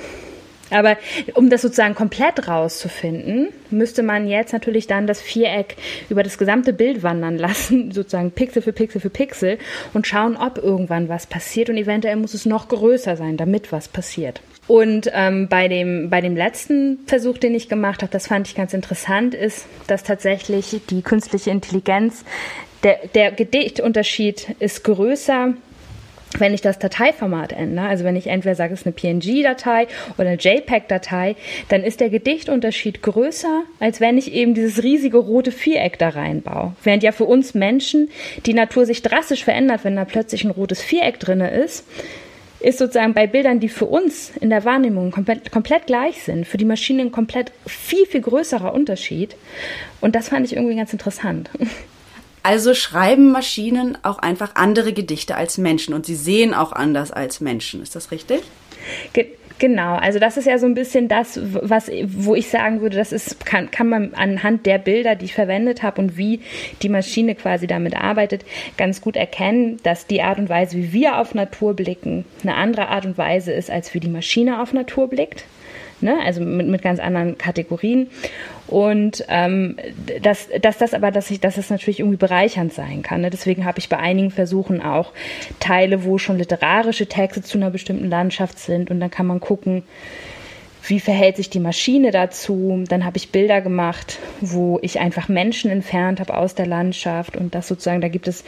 Aber 0.71 0.97
um 1.35 1.51
das 1.51 1.63
sozusagen 1.63 1.95
komplett 1.97 2.47
rauszufinden, 2.47 3.49
müsste 3.71 4.05
man 4.05 4.29
jetzt 4.29 4.53
natürlich 4.53 4.87
dann 4.87 5.09
das 5.09 5.21
Viereck 5.21 5.77
über 6.09 6.23
das 6.23 6.39
gesamte 6.39 6.73
Bild 6.73 7.03
wandern 7.03 7.39
lassen, 7.39 7.91
sozusagen 7.93 8.31
Pixel 8.31 8.63
für 8.63 8.73
Pixel 8.73 9.01
für 9.01 9.11
Pixel 9.11 9.59
und 9.95 10.07
schauen, 10.07 10.37
ob 10.37 10.59
irgendwann 10.59 11.09
was 11.09 11.27
passiert 11.27 11.71
und 11.71 11.77
eventuell 11.77 12.17
muss 12.17 12.35
es 12.35 12.47
noch 12.47 12.69
größer 12.69 13.17
sein, 13.17 13.37
damit 13.37 13.73
was 13.73 13.89
passiert. 13.89 14.41
Und 14.71 15.11
ähm, 15.13 15.49
bei, 15.49 15.67
dem, 15.67 16.11
bei 16.11 16.21
dem 16.21 16.37
letzten 16.37 17.01
Versuch, 17.09 17.39
den 17.39 17.57
ich 17.57 17.69
gemacht 17.69 18.03
habe, 18.03 18.13
das 18.13 18.29
fand 18.29 18.47
ich 18.47 18.55
ganz 18.55 18.73
interessant, 18.73 19.35
ist, 19.35 19.67
dass 19.89 20.05
tatsächlich 20.05 20.81
die 20.89 21.03
künstliche 21.03 21.51
Intelligenz, 21.51 22.25
der, 22.85 23.01
der 23.13 23.33
Gedichtunterschied 23.33 24.55
ist 24.61 24.85
größer 24.85 25.55
wenn 26.39 26.55
ich 26.55 26.61
das 26.61 26.79
Dateiformat 26.79 27.51
ändere, 27.51 27.89
also 27.89 28.05
wenn 28.05 28.15
ich 28.15 28.29
entweder 28.29 28.55
sage, 28.55 28.73
es 28.73 28.83
ist 28.83 28.87
eine 28.87 28.93
PNG-Datei 28.93 29.89
oder 30.17 30.29
eine 30.29 30.39
JPEG-Datei, 30.39 31.35
dann 31.69 31.83
ist 31.83 31.99
der 31.99 32.09
Gedichtunterschied 32.09 33.03
größer, 33.03 33.65
als 33.81 34.01
wenn 34.01 34.17
ich 34.17 34.33
eben 34.33 34.55
dieses 34.55 34.85
riesige 34.85 35.19
rote 35.19 35.51
Viereck 35.51 35.99
da 35.99 36.11
reinbaue. 36.11 36.75
Während 36.85 37.03
ja 37.03 37.11
für 37.11 37.25
uns 37.25 37.55
Menschen 37.55 38.11
die 38.47 38.55
Natur 38.55 38.87
sich 38.87 39.03
drastisch 39.03 39.43
verändert, 39.43 39.81
wenn 39.83 39.97
da 39.97 40.05
plötzlich 40.05 40.45
ein 40.45 40.53
rotes 40.53 40.81
Viereck 40.81 41.19
drin 41.19 41.41
ist, 41.41 41.85
ist 42.61 42.79
sozusagen 42.79 43.15
bei 43.15 43.27
Bildern, 43.27 43.61
die 43.61 43.69
für 43.69 43.87
uns 43.87 44.33
in 44.41 44.51
der 44.51 44.65
Wahrnehmung 44.65 45.11
komplett, 45.11 45.51
komplett 45.51 45.87
gleich 45.87 46.23
sind, 46.23 46.47
für 46.47 46.59
die 46.59 46.65
Maschine 46.65 47.03
ein 47.03 47.13
komplett 47.13 47.53
viel, 47.67 48.07
viel 48.07 48.21
größerer 48.21 48.73
Unterschied. 48.73 49.35
Und 50.01 50.15
das 50.15 50.29
fand 50.29 50.47
ich 50.47 50.55
irgendwie 50.55 50.77
ganz 50.77 50.93
interessant. 50.93 51.51
Also 52.43 52.73
schreiben 52.73 53.33
Maschinen 53.33 53.99
auch 54.03 54.19
einfach 54.19 54.55
andere 54.55 54.95
Gedichte 54.95 55.37
als 55.37 55.59
Menschen 55.59 55.93
und 55.93 56.07
sie 56.07 56.15
sehen 56.15 56.55
auch 56.55 56.73
anders 56.73 57.11
als 57.13 57.41
Menschen. 57.41 57.83
Ist 57.83 57.95
das 57.95 58.11
richtig? 58.11 58.41
Ge 59.13 59.27
Genau, 59.61 59.97
also 59.97 60.19
das 60.19 60.39
ist 60.39 60.47
ja 60.47 60.57
so 60.57 60.65
ein 60.65 60.73
bisschen 60.73 61.07
das, 61.07 61.39
was, 61.43 61.91
wo 62.07 62.35
ich 62.35 62.49
sagen 62.49 62.81
würde, 62.81 62.97
das 62.97 63.13
ist, 63.13 63.45
kann, 63.45 63.71
kann 63.71 63.91
man 63.91 64.15
anhand 64.15 64.65
der 64.65 64.79
Bilder, 64.79 65.17
die 65.17 65.27
ich 65.27 65.35
verwendet 65.35 65.83
habe 65.83 66.01
und 66.01 66.17
wie 66.17 66.41
die 66.81 66.89
Maschine 66.89 67.35
quasi 67.35 67.67
damit 67.67 67.95
arbeitet, 67.95 68.47
ganz 68.79 69.03
gut 69.03 69.17
erkennen, 69.17 69.77
dass 69.83 70.07
die 70.07 70.23
Art 70.23 70.39
und 70.39 70.49
Weise, 70.49 70.79
wie 70.79 70.95
wir 70.95 71.19
auf 71.19 71.35
Natur 71.35 71.77
blicken, 71.77 72.25
eine 72.43 72.55
andere 72.55 72.89
Art 72.89 73.05
und 73.05 73.19
Weise 73.19 73.53
ist, 73.53 73.71
als 73.71 73.93
wie 73.93 74.01
die 74.01 74.09
Maschine 74.09 74.63
auf 74.63 74.73
Natur 74.73 75.09
blickt 75.09 75.45
ne? 76.03 76.19
also 76.25 76.41
mit, 76.41 76.67
mit 76.67 76.83
ganz 76.83 77.01
anderen 77.01 77.39
Kategorien. 77.39 78.11
Und 78.67 79.25
ähm, 79.29 79.77
dass, 80.23 80.49
dass 80.61 80.79
das 80.79 80.95
aber, 80.95 81.11
dass 81.11 81.31
ich, 81.31 81.41
dass 81.41 81.57
das 81.57 81.71
natürlich 81.71 82.01
irgendwie 82.01 82.19
bereichernd 82.19 82.73
sein 82.73 83.03
kann. 83.03 83.23
Ne? 83.23 83.31
Deswegen 83.31 83.65
habe 83.65 83.79
ich 83.79 83.89
bei 83.89 83.99
einigen 83.99 84.31
Versuchen 84.31 84.81
auch 84.81 85.13
Teile, 85.59 86.05
wo 86.05 86.19
schon 86.19 86.39
literarische 86.39 87.07
Texte 87.07 87.43
zu 87.43 87.59
einer 87.59 87.71
bestimmten 87.71 88.09
Landschaft 88.09 88.59
sind 88.59 88.91
und 88.91 89.01
dann 89.01 89.11
kann 89.11 89.27
man 89.27 89.41
gucken, 89.41 89.83
wie 90.87 91.01
verhält 91.01 91.37
sich 91.37 91.51
die 91.51 91.61
Maschine 91.61 92.11
dazu. 92.11 92.85
Dann 92.89 93.05
habe 93.05 93.17
ich 93.17 93.31
Bilder 93.31 93.61
gemacht, 93.61 94.19
wo 94.41 94.79
ich 94.83 95.01
einfach 95.01 95.29
Menschen 95.29 95.71
entfernt 95.71 96.21
habe 96.21 96.37
aus 96.37 96.55
der 96.55 96.67
Landschaft 96.67 97.37
und 97.37 97.55
das 97.55 97.69
sozusagen, 97.69 98.01
da 98.01 98.09
gibt 98.09 98.29
es 98.29 98.45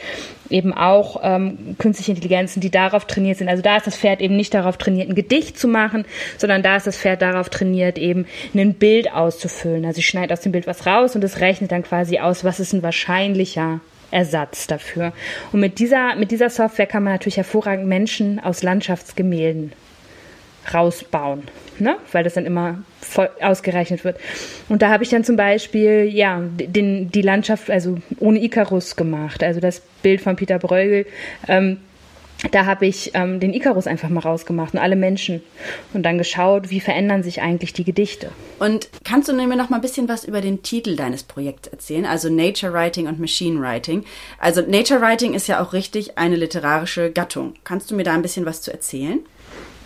eben 0.49 0.73
auch 0.73 1.19
ähm, 1.23 1.75
künstliche 1.77 2.11
Intelligenzen, 2.11 2.59
die 2.59 2.71
darauf 2.71 3.05
trainiert 3.05 3.37
sind. 3.37 3.49
Also 3.49 3.61
da 3.61 3.77
ist 3.77 3.87
das 3.87 3.97
Pferd 3.97 4.21
eben 4.21 4.35
nicht 4.35 4.53
darauf 4.53 4.77
trainiert, 4.77 5.09
ein 5.09 5.15
Gedicht 5.15 5.57
zu 5.57 5.67
machen, 5.67 6.05
sondern 6.37 6.63
da 6.63 6.77
ist 6.77 6.87
das 6.87 6.97
Pferd 6.97 7.21
darauf 7.21 7.49
trainiert, 7.49 7.97
eben 7.97 8.25
ein 8.53 8.73
Bild 8.73 9.13
auszufüllen. 9.13 9.85
Also 9.85 9.99
ich 9.99 10.07
schneide 10.07 10.33
aus 10.33 10.41
dem 10.41 10.51
Bild 10.51 10.67
was 10.67 10.85
raus 10.85 11.15
und 11.15 11.23
es 11.23 11.39
rechnet 11.39 11.71
dann 11.71 11.83
quasi 11.83 12.19
aus, 12.19 12.43
was 12.43 12.59
ist 12.59 12.73
ein 12.73 12.83
wahrscheinlicher 12.83 13.79
Ersatz 14.11 14.67
dafür. 14.67 15.11
Und 15.51 15.59
mit 15.59 15.79
dieser, 15.79 16.15
mit 16.15 16.31
dieser 16.31 16.49
Software 16.49 16.85
kann 16.85 17.03
man 17.03 17.13
natürlich 17.13 17.37
hervorragend 17.37 17.87
Menschen 17.87 18.39
aus 18.39 18.61
Landschaftsgemälden 18.61 19.73
rausbauen, 20.71 21.43
ne? 21.79 21.97
weil 22.11 22.23
das 22.23 22.35
dann 22.35 22.45
immer 22.45 22.83
voll 23.01 23.29
ausgerechnet 23.41 24.03
wird. 24.03 24.19
Und 24.69 24.81
da 24.81 24.89
habe 24.89 25.03
ich 25.03 25.09
dann 25.09 25.23
zum 25.23 25.35
Beispiel 25.35 26.09
ja 26.11 26.41
den, 26.41 27.11
die 27.11 27.21
Landschaft 27.21 27.69
also 27.69 27.97
ohne 28.19 28.43
Icarus 28.43 28.95
gemacht, 28.95 29.43
also 29.43 29.59
das 29.59 29.81
Bild 30.01 30.21
von 30.21 30.35
Peter 30.35 30.59
Bruegel. 30.59 31.05
Ähm, 31.47 31.77
da 32.51 32.65
habe 32.65 32.85
ich 32.85 33.11
ähm, 33.13 33.39
den 33.39 33.53
Icarus 33.53 33.87
einfach 33.87 34.09
mal 34.09 34.19
rausgemacht 34.19 34.73
und 34.73 34.79
alle 34.79 34.95
Menschen 34.95 35.41
und 35.93 36.03
dann 36.03 36.17
geschaut, 36.17 36.69
wie 36.69 36.81
verändern 36.81 37.23
sich 37.23 37.41
eigentlich 37.41 37.71
die 37.71 37.85
Gedichte. 37.85 38.29
Und 38.59 38.89
kannst 39.05 39.29
du 39.29 39.33
mir 39.33 39.47
noch 39.55 39.69
mal 39.69 39.77
ein 39.77 39.81
bisschen 39.81 40.09
was 40.09 40.25
über 40.25 40.41
den 40.41 40.61
Titel 40.61 40.95
deines 40.95 41.23
Projekts 41.23 41.69
erzählen? 41.69 42.05
Also 42.05 42.29
Nature 42.29 42.73
Writing 42.73 43.07
und 43.07 43.19
Machine 43.19 43.61
Writing. 43.61 44.03
Also 44.39 44.61
Nature 44.61 44.99
Writing 44.99 45.33
ist 45.33 45.47
ja 45.47 45.63
auch 45.63 45.71
richtig 45.71 46.17
eine 46.17 46.35
literarische 46.35 47.11
Gattung. 47.11 47.53
Kannst 47.63 47.91
du 47.91 47.95
mir 47.95 48.03
da 48.03 48.13
ein 48.13 48.21
bisschen 48.21 48.45
was 48.45 48.61
zu 48.61 48.71
erzählen? 48.71 49.19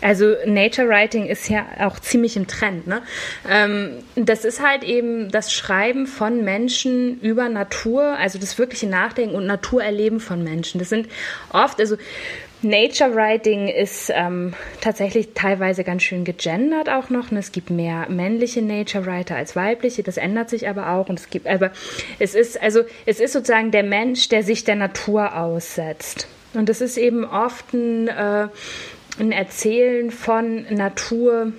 Also 0.00 0.34
Nature 0.46 0.88
Writing 0.88 1.26
ist 1.26 1.48
ja 1.48 1.66
auch 1.80 1.98
ziemlich 1.98 2.36
im 2.36 2.46
Trend. 2.46 2.86
Ne? 2.86 3.02
Ähm, 3.48 3.90
das 4.16 4.44
ist 4.44 4.62
halt 4.62 4.84
eben 4.84 5.30
das 5.30 5.52
Schreiben 5.52 6.06
von 6.06 6.44
Menschen 6.44 7.20
über 7.20 7.48
Natur, 7.48 8.16
also 8.18 8.38
das 8.38 8.58
wirkliche 8.58 8.86
Nachdenken 8.86 9.34
und 9.34 9.46
Naturerleben 9.46 10.20
von 10.20 10.44
Menschen. 10.44 10.78
Das 10.78 10.88
sind 10.88 11.08
oft, 11.52 11.80
also 11.80 11.96
Nature 12.60 13.14
Writing 13.14 13.68
ist 13.68 14.10
ähm, 14.12 14.52
tatsächlich 14.80 15.28
teilweise 15.34 15.84
ganz 15.84 16.02
schön 16.02 16.24
gegendert 16.24 16.88
auch 16.88 17.08
noch. 17.08 17.30
Ne? 17.30 17.38
Es 17.38 17.52
gibt 17.52 17.70
mehr 17.70 18.08
männliche 18.08 18.62
Nature 18.62 19.06
Writer 19.06 19.36
als 19.36 19.54
weibliche. 19.54 20.02
Das 20.02 20.16
ändert 20.16 20.50
sich 20.50 20.68
aber 20.68 20.90
auch. 20.90 21.08
Und 21.08 21.20
es 21.20 21.30
gibt, 21.30 21.46
aber 21.46 21.70
es 22.18 22.34
ist 22.34 22.60
also 22.60 22.82
es 23.06 23.20
ist 23.20 23.32
sozusagen 23.32 23.70
der 23.70 23.84
Mensch, 23.84 24.28
der 24.28 24.42
sich 24.42 24.64
der 24.64 24.74
Natur 24.74 25.36
aussetzt. 25.36 26.26
Und 26.54 26.68
das 26.68 26.80
ist 26.80 26.96
eben 26.96 27.24
oft 27.24 27.72
ein 27.74 28.08
äh, 28.08 28.48
ein 29.20 29.32
Erzählen 29.32 30.10
von 30.10 30.66
Natur 30.74 31.52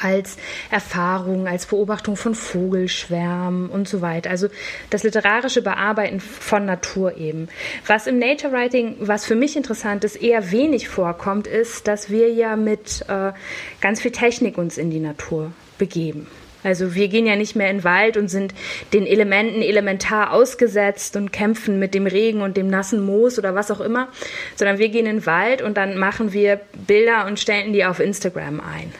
als 0.00 0.36
Erfahrung, 0.70 1.46
als 1.46 1.66
Beobachtung 1.66 2.16
von 2.16 2.34
Vogelschwärmen 2.34 3.68
und 3.68 3.88
so 3.88 4.00
weiter. 4.00 4.30
Also 4.30 4.48
das 4.90 5.02
literarische 5.02 5.62
Bearbeiten 5.62 6.20
von 6.20 6.64
Natur 6.64 7.16
eben. 7.16 7.48
Was 7.86 8.06
im 8.06 8.18
Nature 8.18 8.52
Writing, 8.52 8.96
was 9.00 9.24
für 9.24 9.34
mich 9.36 9.56
interessant 9.56 10.04
ist, 10.04 10.16
eher 10.16 10.50
wenig 10.50 10.88
vorkommt, 10.88 11.46
ist, 11.46 11.86
dass 11.86 12.10
wir 12.10 12.32
ja 12.32 12.56
mit 12.56 13.04
äh, 13.08 13.32
ganz 13.80 14.00
viel 14.00 14.12
Technik 14.12 14.58
uns 14.58 14.78
in 14.78 14.90
die 14.90 15.00
Natur 15.00 15.52
begeben. 15.78 16.26
Also 16.66 16.96
wir 16.96 17.06
gehen 17.06 17.26
ja 17.26 17.36
nicht 17.36 17.54
mehr 17.54 17.70
in 17.70 17.78
den 17.78 17.84
Wald 17.84 18.16
und 18.16 18.26
sind 18.26 18.52
den 18.92 19.06
Elementen 19.06 19.62
elementar 19.62 20.32
ausgesetzt 20.32 21.14
und 21.14 21.32
kämpfen 21.32 21.78
mit 21.78 21.94
dem 21.94 22.08
Regen 22.08 22.42
und 22.42 22.56
dem 22.56 22.66
nassen 22.66 23.06
Moos 23.06 23.38
oder 23.38 23.54
was 23.54 23.70
auch 23.70 23.80
immer, 23.80 24.08
sondern 24.56 24.78
wir 24.78 24.88
gehen 24.88 25.06
in 25.06 25.18
den 25.18 25.26
Wald 25.26 25.62
und 25.62 25.76
dann 25.76 25.96
machen 25.96 26.32
wir 26.32 26.60
Bilder 26.88 27.26
und 27.26 27.38
stellen 27.38 27.72
die 27.72 27.84
auf 27.84 28.00
Instagram 28.00 28.60
ein 28.60 28.92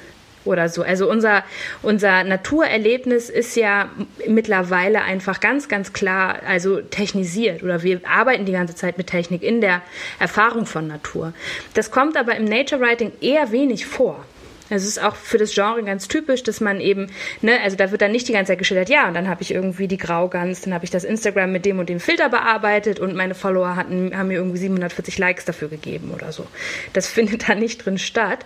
oder 0.44 0.68
so. 0.68 0.82
Also 0.82 1.11
unser, 1.11 1.42
unser 1.82 2.23
Naturerlebnis 2.23 3.30
ist 3.30 3.56
ja 3.56 3.90
mittlerweile 4.28 5.02
einfach 5.02 5.40
ganz, 5.40 5.66
ganz 5.68 5.92
klar, 5.92 6.42
also 6.46 6.80
technisiert 6.80 7.64
oder 7.64 7.82
wir 7.82 8.00
arbeiten 8.08 8.44
die 8.44 8.52
ganze 8.52 8.76
Zeit 8.76 8.96
mit 8.96 9.08
Technik 9.08 9.42
in 9.42 9.61
der 9.61 9.82
Erfahrung 10.20 10.66
von 10.66 10.87
Natur. 10.87 11.32
Das 11.75 11.90
kommt 11.90 12.16
aber 12.16 12.37
im 12.37 12.44
Nature 12.44 12.80
Writing 12.80 13.11
eher 13.20 13.50
wenig 13.50 13.87
vor. 13.87 14.25
Es 14.68 14.85
ist 14.85 15.00
auch 15.00 15.14
für 15.14 15.38
das 15.38 15.54
Genre 15.54 15.82
ganz 15.85 16.08
typisch, 16.08 16.42
dass 16.42 16.61
man 16.61 16.80
eben, 16.80 17.08
ne, 17.40 17.61
also 17.62 17.76
da 17.76 17.90
wird 17.90 18.02
dann 18.02 18.12
nicht 18.12 18.26
die 18.28 18.32
ganze 18.32 18.52
Zeit 18.52 18.58
geschildert, 18.58 18.88
ja, 18.88 19.06
und 19.06 19.14
dann 19.14 19.28
habe 19.28 19.42
ich 19.42 19.52
irgendwie 19.52 19.87
die 19.87 19.96
Graugans, 19.96 20.62
dann 20.62 20.75
habe 20.75 20.85
ich 20.85 20.90
das 20.90 21.04
Instagram 21.04 21.52
mit 21.52 21.64
dem 21.64 21.78
und 21.78 21.88
dem 21.88 22.00
Filter 22.00 22.28
bearbeitet 22.28 22.99
und 22.99 23.14
meine 23.14 23.35
Follower 23.35 23.76
hatten, 23.76 24.16
haben 24.16 24.28
mir 24.28 24.35
irgendwie 24.35 24.58
740 24.58 25.18
Likes 25.18 25.44
dafür 25.44 25.68
gegeben 25.68 26.11
oder 26.12 26.32
so. 26.32 26.46
Das 26.92 27.06
findet 27.16 27.49
da 27.49 27.54
nicht 27.54 27.85
drin 27.85 27.99
statt. 27.99 28.44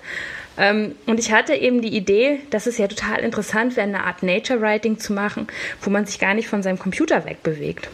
Ähm, 0.59 0.95
und 1.07 1.19
ich 1.19 1.33
hatte 1.33 1.55
eben 1.55 1.81
die 1.81 1.97
Idee, 1.97 2.41
dass 2.51 2.67
es 2.67 2.77
ja 2.77 2.87
total 2.87 3.21
interessant 3.21 3.77
wäre, 3.77 3.87
eine 3.87 4.05
Art 4.05 4.23
Nature 4.23 4.61
Writing 4.61 4.99
zu 4.99 5.13
machen, 5.13 5.47
wo 5.81 5.91
man 5.91 6.07
sich 6.07 6.19
gar 6.19 6.35
nicht 6.35 6.49
von 6.49 6.63
seinem 6.63 6.79
Computer 6.79 7.25
wegbewegt. 7.25 7.89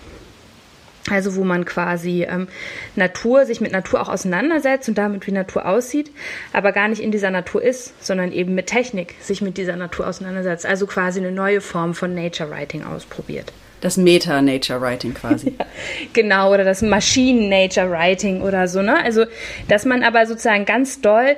Also 1.11 1.37
wo 1.37 1.45
man 1.45 1.65
quasi 1.65 2.27
ähm, 2.29 2.49
Natur, 2.97 3.47
sich 3.47 3.61
mit 3.61 3.73
Natur 3.73 4.01
auch 4.01 4.09
auseinandersetzt 4.09 4.89
und 4.89 4.99
damit, 4.99 5.27
wie 5.27 5.33
Natur 5.33 5.67
aussieht, 5.67 6.11
aber 6.53 6.73
gar 6.73 6.89
nicht 6.89 7.01
in 7.01 7.13
dieser 7.13 7.31
Natur 7.31 7.63
ist, 7.63 7.95
sondern 8.05 8.33
eben 8.33 8.55
mit 8.55 8.67
Technik 8.67 9.15
sich 9.21 9.41
mit 9.41 9.57
dieser 9.57 9.77
Natur 9.77 10.07
auseinandersetzt. 10.07 10.67
Also 10.67 10.87
quasi 10.87 11.21
eine 11.21 11.33
neue 11.33 11.61
Form 11.61 11.95
von 11.95 12.15
Nature 12.15 12.51
Writing 12.51 12.85
ausprobiert. 12.85 13.53
Das 13.81 13.97
Meta-Nature 13.97 14.81
Writing 14.81 15.15
quasi. 15.15 15.55
ja, 15.59 15.67
genau, 16.13 16.53
oder 16.53 16.65
das 16.65 16.83
Maschinen-Nature 16.83 17.91
Writing 17.91 18.41
oder 18.41 18.69
so, 18.69 18.83
ne? 18.83 19.03
Also, 19.03 19.27
dass 19.69 19.85
man 19.85 20.03
aber 20.03 20.27
sozusagen 20.27 20.65
ganz 20.65 21.01
doll 21.03 21.37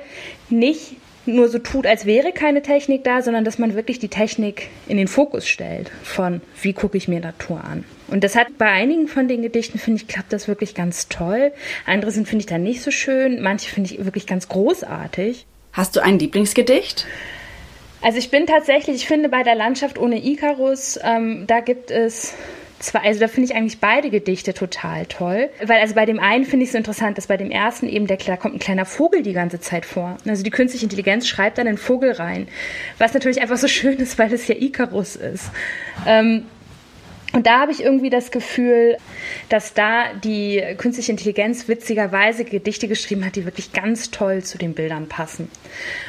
nicht 0.49 0.95
nur 1.25 1.49
so 1.49 1.59
tut, 1.59 1.85
als 1.85 2.05
wäre 2.05 2.31
keine 2.31 2.61
Technik 2.61 3.03
da, 3.03 3.21
sondern 3.21 3.43
dass 3.43 3.59
man 3.59 3.75
wirklich 3.75 3.99
die 3.99 4.07
Technik 4.07 4.69
in 4.87 4.97
den 4.97 5.07
Fokus 5.07 5.47
stellt 5.47 5.91
von, 6.03 6.41
wie 6.61 6.73
gucke 6.73 6.97
ich 6.97 7.07
mir 7.07 7.19
Natur 7.19 7.63
an. 7.63 7.83
Und 8.11 8.23
das 8.23 8.35
hat 8.35 8.57
bei 8.57 8.67
einigen 8.67 9.07
von 9.07 9.27
den 9.27 9.41
Gedichten, 9.41 9.79
finde 9.79 10.01
ich, 10.01 10.07
klappt 10.07 10.33
das 10.33 10.47
wirklich 10.47 10.75
ganz 10.75 11.07
toll. 11.07 11.51
Andere 11.85 12.11
sind, 12.11 12.27
finde 12.27 12.41
ich, 12.41 12.47
dann 12.47 12.63
nicht 12.63 12.81
so 12.81 12.91
schön. 12.91 13.41
Manche 13.41 13.69
finde 13.69 13.93
ich 13.93 14.03
wirklich 14.03 14.27
ganz 14.27 14.47
großartig. 14.47 15.45
Hast 15.73 15.95
du 15.95 16.01
ein 16.01 16.19
Lieblingsgedicht? 16.19 17.05
Also 18.01 18.17
ich 18.17 18.31
bin 18.31 18.45
tatsächlich, 18.45 18.97
ich 18.97 19.07
finde 19.07 19.29
bei 19.29 19.43
der 19.43 19.55
Landschaft 19.55 19.97
ohne 19.97 20.23
Icarus, 20.25 20.97
ähm, 21.03 21.45
da 21.47 21.59
gibt 21.59 21.91
es 21.91 22.33
zwei, 22.79 22.99
also 22.99 23.19
da 23.19 23.27
finde 23.27 23.51
ich 23.51 23.57
eigentlich 23.57 23.79
beide 23.79 24.09
Gedichte 24.09 24.53
total 24.53 25.05
toll. 25.05 25.49
Weil 25.63 25.81
also 25.81 25.95
bei 25.95 26.05
dem 26.05 26.19
einen 26.19 26.45
finde 26.45 26.63
ich 26.63 26.69
es 26.69 26.71
so 26.73 26.77
interessant, 26.77 27.17
dass 27.17 27.27
bei 27.27 27.37
dem 27.37 27.51
ersten 27.51 27.87
eben 27.87 28.07
der, 28.07 28.17
da 28.17 28.37
kommt 28.37 28.55
ein 28.55 28.59
kleiner 28.59 28.85
Vogel 28.85 29.21
die 29.21 29.33
ganze 29.33 29.59
Zeit 29.59 29.85
vor. 29.85 30.17
Also 30.25 30.43
die 30.43 30.49
künstliche 30.49 30.85
Intelligenz 30.85 31.27
schreibt 31.27 31.57
dann 31.57 31.67
einen 31.67 31.77
Vogel 31.77 32.13
rein. 32.13 32.47
Was 32.97 33.13
natürlich 33.13 33.41
einfach 33.41 33.57
so 33.57 33.67
schön 33.67 33.97
ist, 33.97 34.17
weil 34.17 34.31
es 34.33 34.47
ja 34.47 34.55
Icarus 34.55 35.17
ist. 35.17 35.51
Ähm, 36.07 36.45
und 37.33 37.45
da 37.45 37.59
habe 37.59 37.71
ich 37.71 37.83
irgendwie 37.83 38.09
das 38.09 38.31
Gefühl, 38.31 38.97
dass 39.49 39.73
da 39.73 40.13
die 40.23 40.63
künstliche 40.77 41.11
Intelligenz 41.11 41.67
witzigerweise 41.67 42.43
Gedichte 42.43 42.87
geschrieben 42.87 43.23
hat, 43.25 43.35
die 43.35 43.45
wirklich 43.45 43.71
ganz 43.71 44.09
toll 44.09 44.43
zu 44.43 44.57
den 44.57 44.73
Bildern 44.73 45.07
passen. 45.07 45.49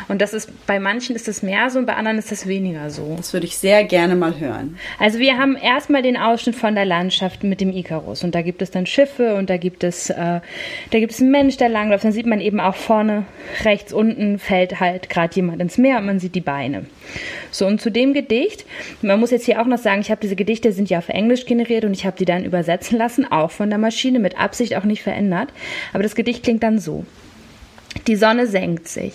Und 0.08 0.22
das 0.22 0.32
ist 0.32 0.50
bei 0.66 0.80
manchen 0.80 1.14
ist 1.14 1.28
es 1.28 1.42
mehr 1.42 1.68
so 1.68 1.78
und 1.78 1.86
bei 1.86 1.95
anderen 1.95 2.18
ist 2.18 2.32
es 2.32 2.47
weniger 2.47 2.90
so. 2.90 3.14
Das 3.16 3.32
würde 3.32 3.47
ich 3.47 3.58
sehr 3.58 3.84
gerne 3.84 4.16
mal 4.16 4.40
hören. 4.40 4.78
Also 4.99 5.18
wir 5.18 5.36
haben 5.36 5.56
erstmal 5.56 6.02
den 6.02 6.16
Ausschnitt 6.16 6.56
von 6.56 6.75
der 6.75 6.86
Landschaft 6.86 7.45
mit 7.45 7.60
dem 7.60 7.71
Icarus 7.71 8.25
und 8.25 8.34
da 8.34 8.40
gibt 8.40 8.62
es 8.62 8.71
dann 8.71 8.86
Schiffe 8.86 9.34
und 9.34 9.50
da 9.50 9.58
gibt 9.58 9.84
es 9.84 10.08
äh, 10.10 10.40
da 10.90 10.99
gibt 10.99 11.12
es 11.12 11.21
einen 11.21 11.30
Mensch, 11.30 11.58
der 11.58 11.68
langläuft. 11.68 12.04
Dann 12.04 12.12
sieht 12.12 12.26
man 12.26 12.40
eben 12.40 12.60
auch 12.60 12.76
vorne 12.76 13.26
rechts 13.64 13.92
unten 13.92 14.38
fällt 14.38 14.80
halt 14.80 15.10
gerade 15.10 15.34
jemand 15.34 15.60
ins 15.60 15.76
Meer 15.76 15.99
und 15.99 16.06
man 16.06 16.18
sieht 16.18 16.34
die 16.34 16.40
Beine. 16.40 16.86
So 17.50 17.66
und 17.66 17.80
zu 17.80 17.90
dem 17.90 18.14
Gedicht, 18.14 18.64
man 19.02 19.21
muss 19.21 19.30
jetzt 19.30 19.45
hier 19.45 19.60
auch 19.60 19.66
noch 19.66 19.78
sagen, 19.78 20.00
ich 20.00 20.10
habe 20.10 20.21
diese 20.21 20.36
Gedichte 20.36 20.73
sind 20.73 20.88
ja 20.88 20.99
auf 20.99 21.09
Englisch 21.10 21.46
generiert 21.46 21.84
und 21.84 21.92
ich 21.92 22.06
habe 22.06 22.16
die 22.16 22.25
dann 22.25 22.44
übersetzen 22.44 22.99
lassen, 22.99 23.30
auch 23.30 23.50
von 23.50 23.70
der 23.70 23.78
Maschine, 23.78 24.18
mit 24.18 24.38
Absicht 24.38 24.76
auch 24.76 24.84
nicht 24.84 25.02
verändert. 25.02 25.49
Aber 25.92 26.02
das 26.02 26.14
Gedicht 26.14 26.42
klingt 26.42 26.62
dann 26.62 26.78
so. 26.78 27.04
Die 28.06 28.16
Sonne 28.16 28.46
senkt 28.46 28.88
sich. 28.88 29.14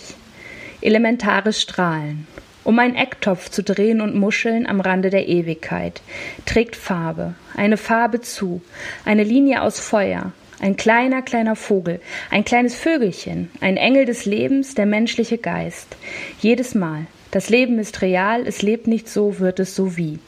Elementare 0.80 1.52
Strahlen. 1.52 2.26
Um 2.64 2.78
ein 2.78 2.96
Ecktopf 2.96 3.48
zu 3.48 3.62
drehen 3.62 4.00
und 4.00 4.16
Muscheln 4.16 4.66
am 4.66 4.80
Rande 4.80 5.10
der 5.10 5.28
Ewigkeit. 5.28 6.02
Trägt 6.46 6.76
Farbe. 6.76 7.34
Eine 7.54 7.76
Farbe 7.76 8.20
zu. 8.20 8.60
Eine 9.04 9.22
Linie 9.22 9.62
aus 9.62 9.78
Feuer. 9.78 10.32
Ein 10.58 10.76
kleiner, 10.76 11.20
kleiner 11.20 11.54
Vogel, 11.54 12.00
ein 12.30 12.44
kleines 12.44 12.74
Vögelchen, 12.74 13.50
ein 13.60 13.76
Engel 13.76 14.06
des 14.06 14.24
Lebens, 14.24 14.74
der 14.74 14.86
menschliche 14.86 15.36
Geist. 15.36 15.96
Jedes 16.40 16.74
Mal. 16.74 17.06
Das 17.30 17.50
Leben 17.50 17.78
ist 17.78 18.00
real, 18.00 18.46
es 18.46 18.62
lebt 18.62 18.86
nicht 18.86 19.08
so, 19.08 19.38
wird 19.38 19.60
es 19.60 19.76
so 19.76 19.98
wie. 19.98 20.18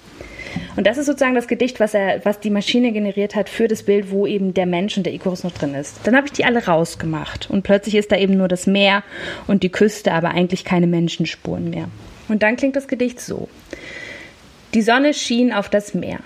Und 0.77 0.87
das 0.87 0.99
ist 0.99 1.07
sozusagen 1.07 1.35
das 1.35 1.49
Gedicht, 1.49 1.81
was, 1.81 1.95
er, 1.95 2.25
was 2.25 2.41
die 2.41 2.51
Maschine 2.51 2.93
generiert 2.93 3.35
hat 3.35 3.49
für 3.49 3.69
das 3.69 3.83
Bild, 3.83 4.11
wo 4.11 4.27
eben 4.27 4.55
der 4.55 4.67
Mensch 4.67 4.97
und 4.97 5.05
der 5.05 5.15
Icarus 5.15 5.45
noch 5.45 5.53
drin 5.53 5.75
ist. 5.75 6.01
Dann 6.05 6.17
habe 6.17 6.27
ich 6.27 6.33
die 6.33 6.45
alle 6.45 6.67
rausgemacht 6.67 7.51
und 7.51 7.63
plötzlich 7.63 7.95
ist 7.95 8.13
da 8.13 8.17
eben 8.17 8.37
nur 8.37 8.49
das 8.49 8.67
Meer 8.67 9.03
und 9.47 9.63
die 9.63 9.71
Küste, 9.71 10.13
aber 10.13 10.31
eigentlich 10.31 10.65
keine 10.65 10.87
Menschenspuren 10.87 11.71
mehr. 11.71 11.89
Und 12.29 12.43
dann 12.43 12.57
klingt 12.57 12.77
das 12.77 12.89
Gedicht 12.89 13.21
so. 13.21 13.49
Die 14.75 14.83
Sonne 14.83 15.15
schien 15.15 15.53
auf 15.53 15.69
das 15.69 15.95
Meer 15.95 16.19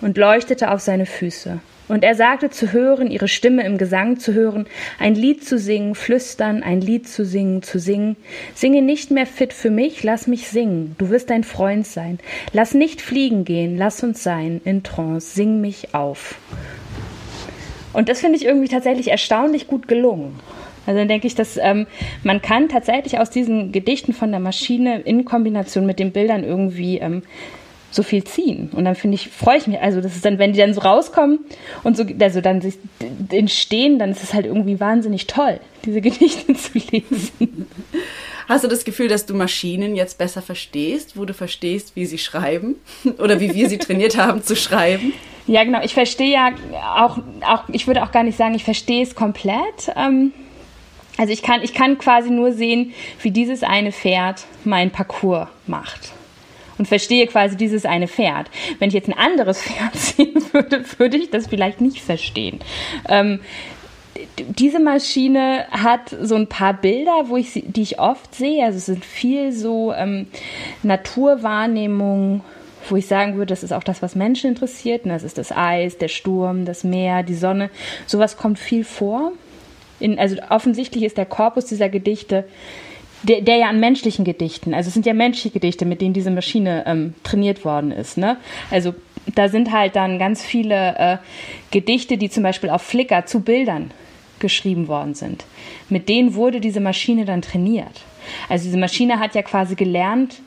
und 0.00 0.16
leuchtete 0.16 0.70
auf 0.70 0.80
seine 0.80 1.06
Füße. 1.06 1.60
Und 1.90 2.04
er 2.04 2.14
sagte 2.14 2.50
zu 2.50 2.72
hören, 2.72 3.10
ihre 3.10 3.26
Stimme 3.26 3.64
im 3.64 3.76
Gesang 3.76 4.20
zu 4.20 4.32
hören, 4.32 4.66
ein 5.00 5.16
Lied 5.16 5.44
zu 5.44 5.58
singen, 5.58 5.96
flüstern, 5.96 6.62
ein 6.62 6.80
Lied 6.80 7.08
zu 7.08 7.24
singen, 7.24 7.64
zu 7.64 7.80
singen. 7.80 8.14
Singe 8.54 8.80
nicht 8.80 9.10
mehr 9.10 9.26
fit 9.26 9.52
für 9.52 9.70
mich, 9.70 10.04
lass 10.04 10.28
mich 10.28 10.46
singen, 10.46 10.94
du 10.98 11.10
wirst 11.10 11.32
ein 11.32 11.42
Freund 11.42 11.84
sein. 11.84 12.20
Lass 12.52 12.74
nicht 12.74 13.00
fliegen 13.02 13.44
gehen, 13.44 13.76
lass 13.76 14.04
uns 14.04 14.22
sein, 14.22 14.60
in 14.64 14.84
Trance, 14.84 15.34
sing 15.34 15.60
mich 15.60 15.92
auf. 15.92 16.36
Und 17.92 18.08
das 18.08 18.20
finde 18.20 18.36
ich 18.36 18.44
irgendwie 18.44 18.68
tatsächlich 18.68 19.08
erstaunlich 19.08 19.66
gut 19.66 19.88
gelungen. 19.88 20.38
Also 20.86 20.96
dann 20.96 21.08
denke 21.08 21.26
ich, 21.26 21.34
dass 21.34 21.56
ähm, 21.56 21.88
man 22.22 22.40
kann 22.40 22.68
tatsächlich 22.68 23.18
aus 23.18 23.30
diesen 23.30 23.72
Gedichten 23.72 24.12
von 24.12 24.30
der 24.30 24.38
Maschine 24.38 25.00
in 25.00 25.24
Kombination 25.24 25.86
mit 25.86 25.98
den 25.98 26.12
Bildern 26.12 26.44
irgendwie 26.44 26.98
ähm, 26.98 27.24
so 27.90 28.02
viel 28.02 28.24
ziehen. 28.24 28.70
Und 28.72 28.84
dann 28.84 28.94
finde 28.94 29.16
ich, 29.16 29.28
freue 29.28 29.58
ich 29.58 29.66
mich, 29.66 29.80
also 29.80 30.00
das 30.00 30.14
ist 30.14 30.24
dann, 30.24 30.38
wenn 30.38 30.52
die 30.52 30.58
dann 30.58 30.74
so 30.74 30.80
rauskommen 30.80 31.40
und 31.82 31.96
so, 31.96 32.04
also 32.20 32.40
dann 32.40 32.60
sich 32.60 32.74
entstehen, 33.30 33.98
dann 33.98 34.10
ist 34.10 34.22
es 34.22 34.32
halt 34.32 34.46
irgendwie 34.46 34.78
wahnsinnig 34.78 35.26
toll, 35.26 35.60
diese 35.84 36.00
Gedichte 36.00 36.54
zu 36.54 36.78
lesen. 36.78 37.66
Hast 38.48 38.64
du 38.64 38.68
das 38.68 38.84
Gefühl, 38.84 39.08
dass 39.08 39.26
du 39.26 39.34
Maschinen 39.34 39.94
jetzt 39.94 40.18
besser 40.18 40.42
verstehst, 40.42 41.16
wo 41.16 41.24
du 41.24 41.34
verstehst, 41.34 41.94
wie 41.94 42.06
sie 42.06 42.18
schreiben 42.18 42.76
oder 43.18 43.40
wie 43.40 43.54
wir 43.54 43.68
sie 43.68 43.78
trainiert 43.78 44.16
haben 44.16 44.42
zu 44.42 44.56
schreiben? 44.56 45.12
Ja, 45.46 45.64
genau. 45.64 45.82
Ich 45.82 45.94
verstehe 45.94 46.32
ja 46.32 46.50
auch, 46.96 47.18
auch, 47.44 47.64
ich 47.68 47.86
würde 47.86 48.04
auch 48.04 48.12
gar 48.12 48.22
nicht 48.22 48.36
sagen, 48.36 48.54
ich 48.54 48.64
verstehe 48.64 49.02
es 49.02 49.14
komplett. 49.14 49.90
Ähm, 49.96 50.32
also 51.16 51.32
ich 51.32 51.42
kann, 51.42 51.62
ich 51.62 51.74
kann 51.74 51.98
quasi 51.98 52.30
nur 52.30 52.52
sehen, 52.52 52.92
wie 53.20 53.30
dieses 53.30 53.62
eine 53.62 53.90
Pferd 53.90 54.44
mein 54.64 54.90
Parcours 54.90 55.48
macht 55.66 56.12
und 56.80 56.86
verstehe 56.86 57.26
quasi 57.26 57.58
dieses 57.58 57.84
eine 57.84 58.08
Pferd. 58.08 58.50
Wenn 58.78 58.88
ich 58.88 58.94
jetzt 58.94 59.08
ein 59.10 59.18
anderes 59.18 59.62
Pferd 59.62 59.94
sehen 59.94 60.42
würde, 60.52 60.82
würde 60.96 61.18
ich 61.18 61.28
das 61.28 61.46
vielleicht 61.46 61.82
nicht 61.82 62.00
verstehen. 62.00 62.60
Ähm, 63.06 63.40
diese 64.38 64.80
Maschine 64.80 65.66
hat 65.70 66.16
so 66.22 66.36
ein 66.36 66.46
paar 66.46 66.72
Bilder, 66.72 67.24
wo 67.28 67.36
ich, 67.36 67.64
die 67.66 67.82
ich 67.82 67.98
oft 67.98 68.34
sehe. 68.34 68.64
Also 68.64 68.78
es 68.78 68.86
sind 68.86 69.04
viel 69.04 69.52
so 69.52 69.92
ähm, 69.92 70.28
Naturwahrnehmungen, 70.82 72.40
wo 72.88 72.96
ich 72.96 73.06
sagen 73.06 73.36
würde, 73.36 73.50
das 73.50 73.62
ist 73.62 73.72
auch 73.72 73.84
das, 73.84 74.00
was 74.00 74.14
Menschen 74.14 74.48
interessiert. 74.48 75.04
Und 75.04 75.10
das 75.10 75.22
ist 75.22 75.36
das 75.36 75.52
Eis, 75.52 75.98
der 75.98 76.08
Sturm, 76.08 76.64
das 76.64 76.82
Meer, 76.82 77.22
die 77.22 77.34
Sonne. 77.34 77.68
Sowas 78.06 78.38
kommt 78.38 78.58
viel 78.58 78.84
vor. 78.84 79.32
In, 79.98 80.18
also 80.18 80.36
offensichtlich 80.48 81.04
ist 81.04 81.18
der 81.18 81.26
Korpus 81.26 81.66
dieser 81.66 81.90
Gedichte 81.90 82.44
der, 83.22 83.42
der 83.42 83.56
ja 83.56 83.68
an 83.68 83.80
menschlichen 83.80 84.24
Gedichten, 84.24 84.74
also 84.74 84.88
es 84.88 84.94
sind 84.94 85.06
ja 85.06 85.14
menschliche 85.14 85.50
Gedichte, 85.50 85.84
mit 85.84 86.00
denen 86.00 86.14
diese 86.14 86.30
Maschine 86.30 86.84
ähm, 86.86 87.14
trainiert 87.22 87.64
worden 87.64 87.92
ist. 87.92 88.16
Ne? 88.16 88.36
Also 88.70 88.94
da 89.34 89.48
sind 89.48 89.72
halt 89.72 89.96
dann 89.96 90.18
ganz 90.18 90.44
viele 90.44 90.96
äh, 90.96 91.16
Gedichte, 91.70 92.16
die 92.16 92.30
zum 92.30 92.42
Beispiel 92.42 92.70
auf 92.70 92.82
Flickr 92.82 93.26
zu 93.26 93.40
Bildern 93.40 93.90
geschrieben 94.38 94.88
worden 94.88 95.14
sind. 95.14 95.44
Mit 95.88 96.08
denen 96.08 96.34
wurde 96.34 96.60
diese 96.60 96.80
Maschine 96.80 97.24
dann 97.24 97.42
trainiert. 97.42 98.02
Also 98.48 98.64
diese 98.64 98.78
Maschine 98.78 99.18
hat 99.18 99.34
ja 99.34 99.42
quasi 99.42 99.74
gelernt, 99.74 100.40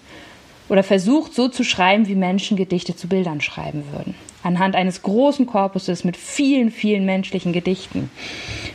oder 0.69 0.83
versucht 0.83 1.33
so 1.33 1.47
zu 1.47 1.63
schreiben, 1.63 2.07
wie 2.07 2.15
Menschen 2.15 2.57
Gedichte 2.57 2.95
zu 2.95 3.07
Bildern 3.07 3.41
schreiben 3.41 3.83
würden. 3.91 4.15
Anhand 4.43 4.75
eines 4.75 5.01
großen 5.01 5.45
Korpuses 5.45 6.03
mit 6.03 6.17
vielen, 6.17 6.71
vielen 6.71 7.05
menschlichen 7.05 7.53
Gedichten. 7.53 8.09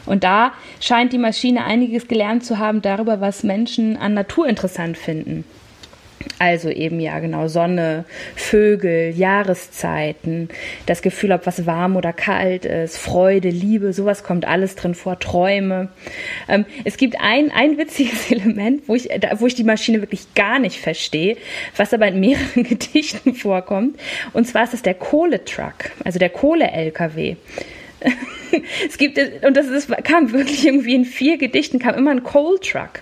Und 0.06 0.24
da 0.24 0.52
scheint 0.80 1.12
die 1.12 1.18
Maschine 1.18 1.64
einiges 1.64 2.08
gelernt 2.08 2.44
zu 2.44 2.58
haben 2.58 2.82
darüber, 2.82 3.20
was 3.20 3.42
Menschen 3.42 3.96
an 3.96 4.14
Natur 4.14 4.48
interessant 4.48 4.96
finden. 4.96 5.44
Also 6.38 6.68
eben 6.70 7.00
ja 7.00 7.18
genau 7.18 7.48
Sonne, 7.48 8.04
Vögel, 8.36 9.12
Jahreszeiten, 9.16 10.48
das 10.86 11.02
Gefühl, 11.02 11.32
ob 11.32 11.46
was 11.46 11.66
warm 11.66 11.96
oder 11.96 12.12
kalt 12.12 12.64
ist, 12.64 12.98
Freude, 12.98 13.50
Liebe, 13.50 13.92
sowas 13.92 14.22
kommt 14.22 14.46
alles 14.46 14.74
drin 14.76 14.94
vor, 14.94 15.18
Träume. 15.18 15.88
Ähm, 16.48 16.64
es 16.84 16.96
gibt 16.96 17.16
ein, 17.20 17.50
ein 17.50 17.78
witziges 17.78 18.30
Element, 18.30 18.82
wo 18.86 18.94
ich, 18.94 19.08
wo 19.38 19.46
ich 19.46 19.54
die 19.54 19.64
Maschine 19.64 20.00
wirklich 20.00 20.34
gar 20.34 20.58
nicht 20.58 20.80
verstehe, 20.80 21.36
was 21.76 21.94
aber 21.94 22.08
in 22.08 22.20
mehreren 22.20 22.62
Gedichten 22.68 23.34
vorkommt. 23.34 23.98
Und 24.32 24.46
zwar 24.46 24.64
ist 24.64 24.72
das 24.72 24.82
der 24.82 24.94
Kohletruck, 24.94 25.90
also 26.04 26.18
der 26.18 26.30
Kohle-LKW. 26.30 27.36
Es 28.86 28.98
gibt, 28.98 29.18
und 29.44 29.56
das 29.56 29.66
ist, 29.66 29.90
kam 30.04 30.32
wirklich 30.32 30.66
irgendwie 30.66 30.94
in 30.94 31.04
vier 31.04 31.36
Gedichten, 31.36 31.78
kam 31.78 31.94
immer 31.94 32.10
ein 32.10 32.22
Coal 32.22 32.58
Truck. 32.58 33.00